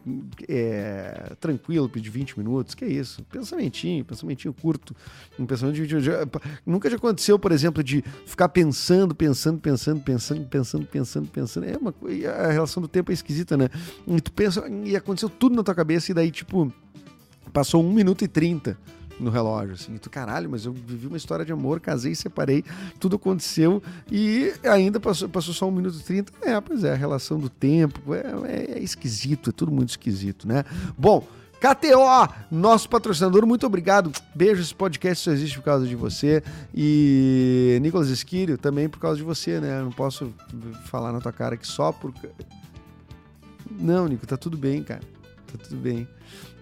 é, 0.49 1.33
tranquilo, 1.41 1.89
de 1.89 2.11
20 2.11 2.39
minutos, 2.39 2.75
que 2.75 2.85
é 2.85 2.89
isso? 2.89 3.23
Pensamentinho, 3.25 4.05
pensamentinho 4.05 4.53
curto, 4.53 4.95
um 5.39 5.47
pensamento 5.47 5.75
de 5.75 5.83
20 5.83 5.93
minutos. 5.95 6.41
Nunca 6.67 6.91
já 6.91 6.97
aconteceu, 6.97 7.39
por 7.39 7.53
exemplo, 7.53 7.83
de 7.83 8.05
ficar 8.27 8.49
pensando, 8.51 9.15
pensando, 9.15 9.59
pensando, 9.59 10.01
pensando, 10.03 10.47
pensando, 10.47 10.87
pensando, 10.87 11.29
pensando. 11.29 11.67
É 11.67 11.77
uma 11.79 11.95
a 12.47 12.53
relação 12.53 12.83
do 12.83 12.89
tempo 12.89 13.11
é 13.11 13.15
esquisita, 13.15 13.57
né? 13.57 13.69
E 14.07 14.21
tu 14.21 14.33
pensa, 14.33 14.65
e 14.85 14.95
aconteceu 14.95 15.31
tudo 15.31 15.57
na 15.57 15.63
tua 15.63 15.75
cabeça, 15.75 16.11
e 16.11 16.15
daí, 16.15 16.31
tipo, 16.31 16.71
passou 17.53 17.83
1 17.83 17.93
minuto 17.93 18.25
e 18.25 18.29
30 18.29 18.77
no 19.19 19.31
relógio, 19.31 19.75
assim. 19.75 19.97
Tu, 19.97 20.11
caralho, 20.11 20.51
mas 20.51 20.65
eu 20.65 20.73
vivi 20.73 21.07
uma 21.07 21.17
história 21.17 21.45
de 21.45 21.53
amor, 21.53 21.81
casei, 21.81 22.15
separei, 22.15 22.65
tudo 22.99 23.17
aconteceu 23.17 23.83
e 24.11 24.53
ainda 24.65 24.99
passou, 24.99 25.29
passou 25.29 25.55
só 25.55 25.69
um 25.69 25.71
minuto 25.71 25.99
e 25.99 26.03
trinta. 26.03 26.33
É, 26.43 26.61
pois 26.61 26.85
é, 26.85 26.93
a 26.93 26.97
relação 26.97 27.39
do 27.39 27.49
tempo, 27.49 28.15
é, 28.15 28.25
é, 28.47 28.79
é 28.79 28.79
esquisito, 28.81 29.51
é 29.51 29.53
tudo 29.53 29.73
muito 29.73 29.91
esquisito, 29.91 30.47
né? 30.47 30.65
Bom, 30.97 31.27
KTO, 31.61 32.35
nosso 32.51 32.89
patrocinador, 32.91 33.47
muito 33.47 33.67
obrigado. 33.67 34.13
Beijo, 34.35 34.61
esse 34.61 34.75
podcast 34.75 35.25
só 35.25 35.33
existe 35.33 35.57
por 35.57 35.65
causa 35.65 35.87
de 35.87 35.97
você. 35.97 36.43
E 36.75 37.79
Nicolas 37.81 38.09
Esquírio, 38.09 38.59
também 38.59 38.87
por 38.87 38.99
causa 38.99 39.17
de 39.17 39.23
você, 39.23 39.61
né? 39.61 39.81
Eu 39.81 39.85
não 39.85 39.93
posso 39.93 40.31
falar 40.85 41.11
na 41.11 41.21
tua 41.23 41.33
cara 41.33 41.57
que 41.57 41.67
só 41.67 41.91
por. 41.91 42.13
Não, 43.71 44.07
Nico, 44.07 44.27
tá 44.27 44.37
tudo 44.37 44.59
bem, 44.59 44.83
cara. 44.83 45.01
Tá 45.51 45.65
tudo 45.67 45.77
bem. 45.77 46.07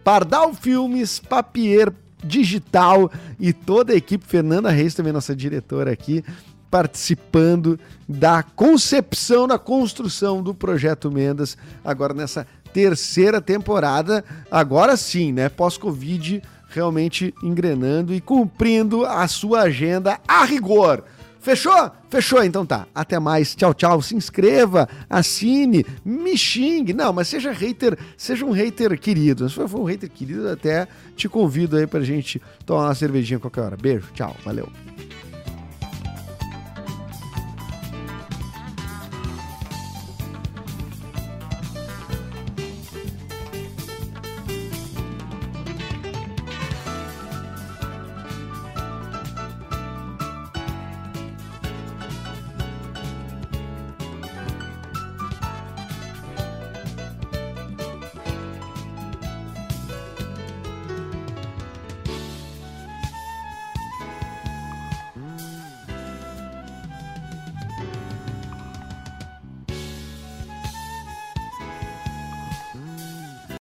Pardal 0.05 0.55
Filmes, 0.55 1.19
Papier 1.19 1.93
digital 2.23 3.11
e 3.39 3.53
toda 3.53 3.93
a 3.93 3.97
equipe, 3.97 4.25
Fernanda 4.27 4.71
Reis, 4.71 4.95
também 4.95 5.13
nossa 5.13 5.35
diretora 5.35 5.93
aqui, 5.93 6.25
participando 6.71 7.79
da 8.09 8.43
concepção, 8.43 9.47
da 9.47 9.59
construção 9.59 10.43
do 10.43 10.55
projeto 10.55 11.11
Mendas, 11.11 11.57
agora 11.85 12.15
nessa 12.15 12.47
terceira 12.73 13.41
temporada, 13.41 14.25
agora 14.51 14.97
sim, 14.97 15.33
né? 15.33 15.49
Pós-Covid, 15.49 16.43
realmente 16.71 17.35
engrenando 17.43 18.15
e 18.15 18.21
cumprindo 18.21 19.05
a 19.05 19.29
sua 19.29 19.63
agenda 19.63 20.19
a 20.27 20.45
rigor. 20.45 21.05
Fechou? 21.43 21.91
Fechou, 22.09 22.45
então 22.45 22.65
tá. 22.65 22.87
Até 22.95 23.19
mais. 23.19 23.57
Tchau, 23.57 23.75
tchau. 23.75 24.01
Se 24.01 24.15
inscreva, 24.15 24.89
assine, 25.11 25.85
me 26.05 26.39
xingue. 26.39 26.95
Não, 26.95 27.13
mas 27.13 27.27
seja 27.27 27.51
hater, 27.51 27.99
seja 28.17 28.47
um 28.47 28.53
hater 28.53 28.99
querido. 28.99 29.49
Se 29.51 29.57
for 29.67 29.81
um 29.81 29.85
hater 29.85 30.09
querido, 30.09 30.49
até 30.49 30.87
te 31.17 31.29
convido 31.29 31.77
aí 31.77 31.87
pra 31.87 32.01
gente 32.01 32.41
tomar 32.65 32.85
uma 32.85 32.95
cervejinha 32.95 33.41
qualquer 33.41 33.63
hora. 33.63 33.77
Beijo, 33.77 34.09
tchau, 34.15 34.37
valeu. 34.45 34.71